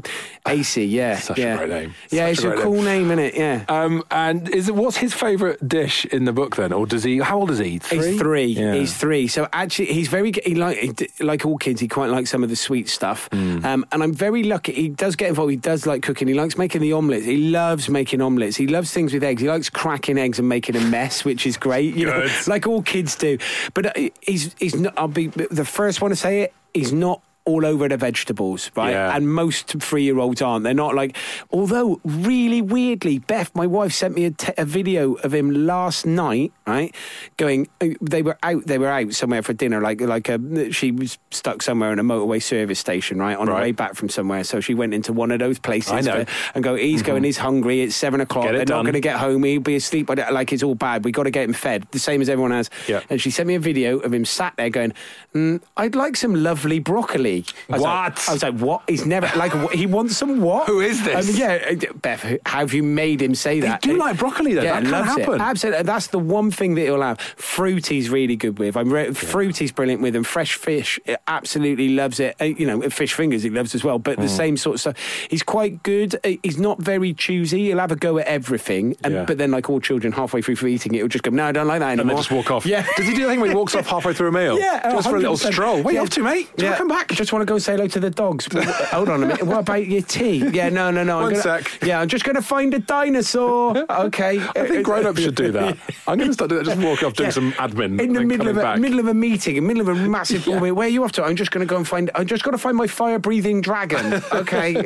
AC, 0.47 0.85
yeah, 0.85 1.19
Such 1.19 1.39
a 1.39 1.41
yeah, 1.41 1.57
great 1.57 1.69
name. 1.71 1.95
Yeah, 2.11 2.27
Such 2.27 2.33
it's 2.33 2.45
a 2.45 2.51
a, 2.53 2.63
cool 2.63 2.83
name. 2.83 3.09
name, 3.09 3.19
isn't 3.19 3.19
it? 3.19 3.35
Yeah. 3.37 3.65
Um, 3.69 4.03
and 4.11 4.49
is 4.49 4.69
it 4.69 4.75
what's 4.75 4.97
his 4.97 5.13
favourite 5.13 5.67
dish 5.67 6.05
in 6.07 6.25
the 6.25 6.33
book 6.33 6.57
then, 6.57 6.73
or 6.73 6.87
does 6.87 7.05
he? 7.05 7.19
How 7.19 7.39
old 7.41 7.51
is 7.51 7.59
he? 7.59 7.79
Three. 7.79 7.97
He's 7.99 8.19
three. 8.19 8.45
Yeah. 8.47 8.75
He's 8.75 8.97
three. 8.97 9.29
So 9.29 9.49
actually, 9.53 9.87
he's 9.93 10.09
very. 10.09 10.33
He 10.45 10.55
like 10.55 11.11
like 11.21 11.45
all 11.45 11.59
kids. 11.59 11.81
He 11.81 11.89
quite 11.89 12.11
likes 12.11 12.31
some 12.31 12.43
of 12.43 12.49
the 12.49 12.57
sweet 12.57 12.89
stuff. 12.89 13.29
Hmm. 13.33 13.65
Um, 13.65 13.87
and 13.93 14.03
I'm 14.03 14.13
very 14.13 14.43
lucky. 14.43 14.73
He 14.73 14.89
does 14.89 15.17
get 15.17 15.29
involved. 15.29 15.51
He 15.51 15.57
does 15.57 15.87
like 15.87 16.03
cooking. 16.03 16.29
He 16.29 16.35
likes 16.35 16.57
making 16.57 16.81
the 16.81 16.93
omelets. 16.93 17.25
He 17.27 17.49
loves 17.49 17.89
making 17.89 18.21
omelets. 18.21 18.57
He 18.57 18.67
loves 18.67 18.93
things 18.93 19.13
with 19.13 19.23
eggs. 19.25 19.43
He 19.43 19.49
likes 19.49 19.69
cracking 19.71 20.19
eggs 20.19 20.39
and 20.39 20.49
making 20.49 20.77
a 20.77 20.81
mess, 20.81 21.25
which 21.25 21.47
is 21.47 21.56
great. 21.57 21.95
You 21.95 22.07
know, 22.07 22.29
like 22.47 22.66
all 22.66 22.83
kids 22.83 23.16
do. 23.16 23.38
But 23.75 23.97
uh, 23.97 24.11
he's 24.21 24.55
he's 24.59 24.75
not. 24.75 24.95
I'll 24.97 25.09
be 25.09 25.29
the 25.29 25.64
first 25.64 26.01
one 26.01 26.11
to 26.11 26.16
say 26.16 26.42
it. 26.42 26.55
He's 26.75 26.92
not. 26.92 27.23
All 27.47 27.65
over 27.65 27.89
the 27.89 27.97
vegetables, 27.97 28.73
right? 28.75 28.91
Yeah. 28.91 29.15
And 29.17 29.33
most 29.33 29.69
three-year-olds 29.81 30.43
aren't. 30.43 30.65
They're 30.65 30.75
not 30.75 30.97
like. 30.97 31.17
Although, 31.53 32.01
really 32.05 32.61
weirdly, 32.61 33.21
Beth, 33.21 33.55
my 33.55 33.69
wife, 33.69 33.93
sent 33.93 34.17
me 34.17 34.25
a, 34.25 34.33
te- 34.33 34.53
a 34.59 34.65
video 34.65 35.15
of 35.15 35.33
him 35.33 35.65
last 35.65 36.07
night, 36.07 36.53
right? 36.67 36.93
Going, 37.37 37.69
uh, 37.81 37.91
they 38.01 38.23
were 38.23 38.37
out. 38.43 38.67
They 38.67 38.79
were 38.79 38.89
out 38.89 39.15
somewhere 39.15 39.43
for 39.43 39.53
dinner. 39.53 39.81
Like, 39.81 40.01
like 40.01 40.29
a, 40.29 40.73
she 40.73 40.91
was 40.91 41.19
stuck 41.31 41.63
somewhere 41.63 41.93
in 41.93 42.01
a 42.01 42.03
motorway 42.03 42.43
service 42.43 42.81
station, 42.81 43.21
right, 43.21 43.37
on 43.37 43.47
her 43.47 43.55
way 43.55 43.71
back 43.71 43.95
from 43.95 44.09
somewhere. 44.09 44.43
So 44.43 44.59
she 44.59 44.75
went 44.75 44.93
into 44.93 45.13
one 45.13 45.31
of 45.31 45.39
those 45.39 45.61
places. 45.61 45.93
I 45.93 46.01
know. 46.01 46.25
Mm-hmm. 46.25 46.25
for- 46.25 46.53
and 46.57 46.65
go, 46.65 46.75
he's 46.75 47.03
going. 47.03 47.23
He's 47.23 47.39
hungry. 47.39 47.83
It's 47.83 47.95
seven 47.95 48.21
o'clock. 48.21 48.47
They're 48.47 48.65
done. 48.65 48.79
not 48.79 48.83
going 48.83 48.95
to 48.95 49.01
get 49.01 49.19
home. 49.19 49.45
He'll 49.45 49.61
be 49.61 49.77
asleep. 49.77 50.09
But 50.09 50.19
like, 50.33 50.53
it's 50.53 50.65
all 50.65 50.75
bad. 50.75 51.05
We 51.05 51.13
got 51.13 51.23
to 51.25 51.31
get 51.31 51.45
him 51.45 51.53
fed, 51.53 51.87
the 51.93 52.01
same 52.01 52.21
as 52.21 52.29
everyone 52.29 52.51
has. 52.51 52.71
Yeah. 52.89 53.03
And 53.09 53.21
she 53.23 53.31
sent 53.31 53.47
me 53.47 53.55
a 53.55 53.61
video 53.61 53.99
of 54.01 54.13
him 54.13 54.25
sat 54.25 54.55
there 54.57 54.69
going, 54.71 54.95
mm, 55.33 55.63
"I'd 55.77 55.95
like 55.95 56.17
some 56.17 56.35
lovely 56.35 56.81
broccoli." 56.81 57.36
I 57.68 57.72
was 57.72 57.83
like- 57.83 58.16
What? 58.16 58.29
I 58.29 58.33
was 58.33 58.42
like, 58.42 58.55
"What? 58.59 58.83
He's 58.88 59.07
never 59.07 59.31
like 59.37 59.53
he 59.72 59.87
wants 59.87 60.16
some 60.16 60.40
what? 60.40 60.66
Who 60.68 60.81
is 60.81 61.03
this? 61.05 61.29
Mean, 61.29 61.37
yeah, 61.37 61.59
uh, 61.70 61.92
Beth, 62.01 62.22
how 62.46 62.59
have 62.61 62.72
you 62.75 62.83
made 62.83 63.20
him 63.22 63.35
say 63.35 63.61
that? 63.61 63.83
do 63.83 63.96
like 63.96 64.16
broccoli, 64.18 64.55
though. 64.55 64.62
Yeah, 64.62 64.81
That 64.81 64.85
can 64.90 65.05
happen. 65.05 65.35
It. 65.35 65.40
Absolutely, 65.40 65.83
that's 65.83 66.09
the 66.09 66.18
one 66.18 66.51
thing 66.51 66.75
that 66.77 66.83
he'll 66.83 67.03
have. 67.03 67.20
Fruit 67.20 67.66
Fruity's 67.77 68.11
really 68.11 68.37
good 68.37 68.59
with. 68.59 68.77
I'm 68.77 68.92
re- 68.92 69.12
Fruity's 69.12 69.72
brilliant 69.72 70.01
with, 70.01 70.14
and 70.16 70.27
fresh 70.27 70.55
fish 70.55 70.99
absolutely 71.29 71.90
loves 71.90 72.20
it. 72.20 72.37
Uh, 72.40 72.44
you 72.44 72.66
know, 72.66 72.81
fish 72.90 73.12
fingers 73.14 73.42
he 73.42 73.51
loves 73.51 73.75
as 73.75 73.83
well. 73.85 73.99
But 73.99 74.18
Mm. 74.18 74.22
the 74.22 74.29
same 74.29 74.57
sort 74.57 74.75
of 74.77 74.81
stuff. 74.81 74.96
He's 75.29 75.42
quite 75.42 75.83
good. 75.83 76.14
Uh, 76.25 76.31
He's 76.42 76.59
not 76.59 76.81
very 76.81 77.12
choosy. 77.12 77.64
He'll 77.66 77.79
have 77.81 77.90
a 77.92 77.96
go 77.96 78.18
at 78.18 78.27
everything, 78.27 78.96
and 79.03 79.14
Yeah. 79.14 79.25
but 79.25 79.37
then 79.38 79.51
like 79.51 79.68
all 79.68 79.81
children, 79.81 80.12
halfway 80.12 80.42
through 80.42 80.57
eating 80.68 80.94
it, 80.94 80.99
he'll 80.99 81.09
just 81.09 81.25
go, 81.25 81.31
"No, 81.31 81.44
I 81.46 81.53
don't 81.53 81.66
like 81.66 81.81
that 81.81 81.90
and 81.90 82.01
anymore." 82.01 82.14
then 82.16 82.22
just 82.22 82.31
walk 82.31 82.51
off. 82.51 82.64
Yeah. 82.66 82.87
Does 82.96 83.07
he 83.07 83.14
do 83.14 83.22
the 83.25 83.29
thing 83.29 83.40
where 83.40 83.49
he 83.51 83.55
walks 83.57 83.75
off 83.75 83.87
halfway 83.87 84.12
through 84.14 84.29
a 84.29 84.33
meal? 84.33 84.59
Yeah, 84.66 84.90
Just 84.92 85.09
for 85.09 85.16
a 85.16 85.18
little 85.18 85.35
100%. 85.37 85.53
stroll. 85.53 85.79
You 85.83 85.90
Yeah. 85.92 86.01
off 86.03 86.11
to, 86.11 86.22
mate? 86.22 86.49
Do 86.57 86.64
you 86.64 86.70
wanna 86.70 86.79
come 86.79 86.88
back? 86.88 87.09
Just 87.12 87.26
want 87.33 87.43
to 87.43 87.47
go 87.47 87.55
and 87.55 87.62
say 87.62 87.73
hello 87.73 87.87
to 87.89 88.01
the 88.01 88.11
dogs. 88.11 88.49
Well, 88.53 88.65
Hold 88.91 89.09
on 89.09 89.23
a 89.23 89.27
minute. 89.27 89.43
What 89.45 89.61
about 89.61 89.87
your 89.87 90.03
tea? 90.03 90.49
Yeah, 90.51 90.69
no, 90.69 90.91
no, 90.91 91.05
no. 91.05 91.17
I'm 91.19 91.23
One 91.25 91.31
gonna, 91.33 91.43
sec. 91.43 91.83
Yeah, 91.83 92.01
I'm 92.01 92.09
just 92.09 92.25
going 92.25 92.37
to 92.37 92.43
find 92.43 92.73
a 92.75 92.79
dinosaur. 92.79 93.77
Okay. 93.91 94.39
I 94.57 94.67
think 94.67 94.85
grown-ups 94.85 95.21
should 95.23 95.35
do 95.35 95.53
that. 95.53 95.77
I'm 96.07 96.19
going 96.19 96.29
to 96.31 96.35
start 96.35 96.51
doing 96.51 96.65
that. 96.65 96.75
Just 96.75 96.85
walk 96.87 97.03
off 97.03 97.15
doing 97.15 97.29
Yeah. 97.29 97.31
some 97.33 97.53
admin. 97.53 98.01
in 98.01 98.12
the 98.12 98.21
middle 98.25 98.49
of 98.49 98.57
a 98.57 98.62
back. 98.62 98.79
middle 98.81 98.99
of 98.99 99.09
a 99.09 99.15
meeting, 99.15 99.57
in 99.57 99.65
the 99.67 99.75
middle 99.75 99.89
of 99.91 99.99
a 100.01 100.09
massive 100.09 100.47
meeting. 100.47 100.75
Where 100.75 100.87
are 100.87 100.91
you 100.91 101.05
off 101.05 101.12
to? 101.12 101.25
I'm 101.25 101.37
just 101.37 101.51
going 101.51 101.67
to 101.67 101.71
go 101.71 101.77
and 101.77 101.87
find. 101.87 102.11
I'm 102.15 102.27
just 102.27 102.43
going 102.45 102.53
to 102.53 102.59
find 102.59 102.77
my 102.77 102.87
fire-breathing 102.87 103.61
dragon. 103.62 104.23
Okay. 104.33 104.77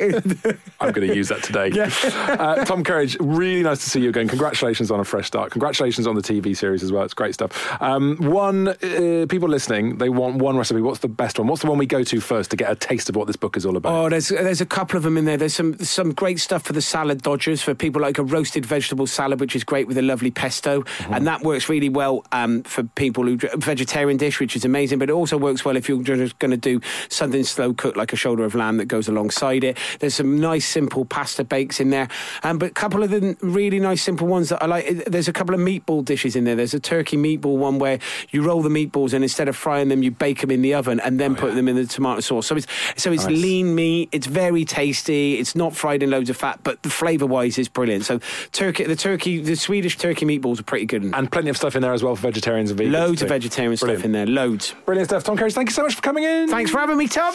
I'm 0.79 0.91
going 0.91 1.07
to 1.07 1.15
use 1.15 1.29
that 1.29 1.43
today. 1.43 1.69
uh, 1.71 2.65
Tom 2.65 2.83
Kerridge, 2.83 3.17
really 3.19 3.63
nice 3.63 3.83
to 3.83 3.89
see 3.89 4.01
you 4.01 4.09
again. 4.09 4.27
Congratulations 4.27 4.91
on 4.91 4.99
a 4.99 5.03
fresh 5.03 5.27
start. 5.27 5.51
Congratulations 5.51 6.07
on 6.07 6.15
the 6.15 6.21
TV 6.21 6.55
series 6.55 6.83
as 6.83 6.91
well. 6.91 7.03
It's 7.03 7.13
great 7.13 7.33
stuff. 7.33 7.51
Um, 7.81 8.17
one, 8.17 8.69
uh, 8.69 9.25
people 9.29 9.47
listening, 9.49 9.97
they 9.97 10.09
want 10.09 10.37
one 10.37 10.57
recipe. 10.57 10.81
What's 10.81 10.99
the 10.99 11.07
best 11.07 11.37
one? 11.39 11.47
What's 11.47 11.61
the 11.61 11.67
one 11.69 11.77
we 11.77 11.85
go 11.85 12.03
to 12.03 12.19
first 12.31 12.49
to 12.49 12.55
get 12.55 12.71
a 12.71 12.75
taste 12.75 13.09
of 13.09 13.15
what 13.17 13.27
this 13.27 13.35
book 13.35 13.57
is 13.57 13.65
all 13.65 13.75
about? 13.75 13.91
Oh, 13.93 14.09
there's 14.09 14.29
there's 14.29 14.61
a 14.61 14.65
couple 14.65 14.95
of 14.95 15.03
them 15.03 15.17
in 15.17 15.25
there. 15.25 15.35
There's 15.35 15.53
some 15.53 15.77
some 15.79 16.13
great 16.13 16.39
stuff 16.39 16.63
for 16.63 16.71
the 16.71 16.81
salad 16.81 17.21
dodgers 17.23 17.61
for 17.61 17.75
people 17.75 18.01
like 18.01 18.17
a 18.19 18.23
roasted 18.23 18.65
vegetable 18.65 19.05
salad, 19.05 19.41
which 19.41 19.53
is 19.53 19.65
great 19.65 19.85
with 19.85 19.97
a 19.97 20.01
lovely 20.01 20.31
pesto, 20.31 20.85
and 21.09 21.27
that 21.27 21.41
works 21.41 21.67
really 21.67 21.89
well 21.89 22.23
um, 22.31 22.63
for 22.63 22.83
people 22.83 23.25
who 23.25 23.35
vegetarian 23.57 24.15
dish, 24.15 24.39
which 24.39 24.55
is 24.55 24.63
amazing. 24.63 24.97
But 24.97 25.09
it 25.09 25.13
also 25.13 25.37
works 25.37 25.65
well 25.65 25.75
if 25.75 25.89
you're 25.89 26.01
just 26.03 26.39
going 26.39 26.51
to 26.51 26.57
do 26.57 26.79
something 27.09 27.43
slow 27.43 27.73
cooked 27.73 27.97
like 27.97 28.13
a 28.13 28.15
shoulder 28.15 28.45
of 28.45 28.55
lamb 28.55 28.77
that 28.77 28.85
goes 28.85 29.09
alongside 29.09 29.65
it. 29.65 29.77
There's 29.99 30.15
some 30.15 30.39
nice 30.39 30.65
simple 30.65 31.03
pasta 31.03 31.43
bakes 31.43 31.81
in 31.81 31.89
there, 31.89 32.07
um, 32.43 32.59
but 32.59 32.69
a 32.69 32.73
couple 32.73 33.03
of 33.03 33.09
the 33.09 33.35
really 33.41 33.81
nice 33.81 34.01
simple 34.01 34.27
ones 34.27 34.47
that 34.49 34.63
I 34.63 34.67
like. 34.67 35.03
There's 35.03 35.27
a 35.27 35.33
couple 35.33 35.53
of 35.53 35.59
meatball 35.59 36.05
dishes 36.05 36.37
in 36.37 36.45
there. 36.45 36.55
There's 36.55 36.73
a 36.73 36.79
turkey 36.79 37.17
meatball 37.17 37.57
one 37.57 37.77
where 37.77 37.99
you 38.29 38.41
roll 38.41 38.61
the 38.61 38.69
meatballs 38.69 39.11
and 39.11 39.21
instead 39.21 39.49
of 39.49 39.57
frying 39.57 39.89
them, 39.89 40.01
you 40.01 40.11
bake 40.11 40.39
them 40.39 40.51
in 40.51 40.61
the 40.61 40.75
oven 40.75 41.01
and 41.01 41.19
then 41.19 41.35
put 41.35 41.55
them 41.55 41.67
in 41.67 41.75
the 41.75 41.85
tomato 41.85 42.10
sauce. 42.19 42.47
So 42.47 42.55
it's 42.55 42.67
so 42.97 43.11
it's 43.11 43.25
Nice. 43.25 43.41
lean 43.41 43.73
meat. 43.75 44.09
It's 44.11 44.27
very 44.27 44.65
tasty. 44.65 45.37
It's 45.39 45.55
not 45.55 45.75
fried 45.75 46.03
in 46.03 46.09
loads 46.09 46.29
of 46.29 46.37
fat, 46.37 46.59
but 46.63 46.81
the 46.83 46.89
flavour 46.89 47.25
wise 47.25 47.57
is 47.57 47.69
brilliant. 47.69 48.05
So 48.05 48.19
turkey, 48.51 48.83
the 48.83 48.95
turkey, 48.95 49.39
the 49.41 49.55
Swedish 49.55 49.97
turkey 49.97 50.25
meatballs 50.25 50.59
are 50.59 50.63
pretty 50.63 50.85
good. 50.85 51.03
and 51.03 51.31
plenty 51.31 51.49
of 51.49 51.57
stuff 51.57 51.75
in 51.75 51.81
there 51.81 51.93
as 51.93 52.03
well 52.03 52.15
for 52.15 52.21
vegetarians 52.23 52.71
and 52.71 52.79
vegans. 52.79 52.91
loads 52.91 53.19
too. 53.19 53.25
of 53.25 53.29
vegetarian 53.29 53.75
Brilliant. 53.75 53.99
stuff 53.99 54.05
in 54.05 54.11
there. 54.11 54.25
Loads. 54.25 54.73
Brilliant 54.85 55.09
stuff. 55.09 55.23
Tom 55.23 55.37
Kerridge, 55.37 55.53
thank 55.53 55.69
you 55.69 55.73
so 55.73 55.83
much 55.83 55.95
for 55.95 56.01
coming 56.01 56.23
in. 56.23 56.47
Thanks 56.49 56.71
for 56.71 56.79
having 56.79 56.97
me, 56.97 57.07
Tom. 57.07 57.33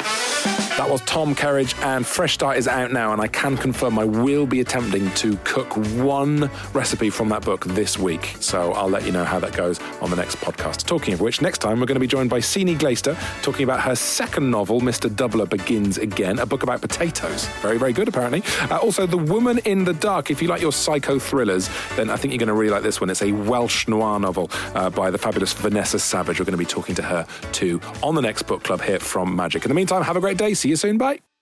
That 0.77 0.89
was 0.91 1.01
Tom 1.03 1.35
Kerridge, 1.35 1.75
and 1.83 2.07
Fresh 2.07 2.35
Start 2.35 2.59
is 2.59 2.69
out 2.69 2.93
now, 2.93 3.13
and 3.13 3.21
I 3.23 3.29
can 3.29 3.57
confirm 3.57 3.99
I 3.99 4.05
will 4.05 4.47
be 4.47 4.61
attempting 4.61 5.11
to 5.13 5.37
cook 5.45 5.75
one 5.97 6.51
recipe 6.75 7.09
from 7.11 7.29
that 7.31 7.45
book 7.45 7.65
this 7.67 7.99
week. 7.99 8.37
So 8.41 8.73
I'll 8.73 8.89
let 8.91 9.05
you 9.07 9.13
know 9.13 9.25
how 9.25 9.39
that 9.41 9.53
goes 9.55 9.81
on 10.03 10.11
the 10.11 10.17
next 10.17 10.37
podcast. 10.37 10.85
Talking 10.87 11.15
of 11.15 11.21
which, 11.21 11.41
next 11.41 11.59
time 11.59 11.81
we're 11.81 11.87
going 11.87 11.95
to 11.97 12.01
be 12.01 12.07
joined 12.07 12.29
by 12.31 12.41
Seni 12.41 12.75
Glaister 12.75 13.17
talking 13.43 13.65
about 13.65 13.81
her 13.81 13.95
second 13.97 14.51
novel, 14.67 14.81
Mr. 14.81 15.09
Doubler 15.09 15.49
Begins 15.49 15.97
Again, 15.97 16.41
a 16.41 16.47
book 16.47 16.65
about 16.65 16.81
potatoes. 16.81 17.47
Very, 17.61 17.79
very 17.79 17.93
good, 17.93 18.09
apparently. 18.09 18.43
Uh, 18.69 18.79
also, 18.79 19.07
The 19.07 19.17
Woman 19.17 19.59
in 19.59 19.85
the 19.85 19.95
Dark. 19.95 20.31
If 20.31 20.43
you 20.43 20.49
like 20.49 20.61
your 20.61 20.73
psycho 20.73 21.21
thrillers, 21.21 21.71
then 21.95 22.11
I 22.11 22.17
think 22.17 22.33
you're 22.33 22.39
going 22.39 22.49
to 22.49 22.55
really 22.55 22.73
like 22.73 22.83
this 22.83 23.01
one. 23.01 23.09
It's 23.09 23.23
a 23.23 23.31
Welsh 23.31 23.87
noir 23.87 24.19
novel 24.19 24.51
uh, 24.75 24.91
by 24.91 25.11
the 25.11 25.19
fabulous 25.19 25.53
Vanessa 25.53 26.01
Savage. 26.01 26.41
We're 26.41 26.47
going 26.47 26.53
to 26.53 26.59
be 26.59 26.65
talking 26.65 26.97
to 26.97 27.03
her 27.03 27.27
too 27.53 27.81
on 28.03 28.17
the 28.17 28.23
next 28.23 28.43
book 28.43 28.65
club 28.65 28.81
here 28.83 28.99
from 28.99 29.37
Magic. 29.37 29.65
In 29.65 29.69
the 29.69 29.75
meantime, 29.75 30.03
have 30.03 30.17
a 30.17 30.21
great 30.21 30.39
day. 30.39 30.55
See 30.55 30.69
you 30.69 30.77
soon. 30.77 30.99
Bye. 30.99 31.36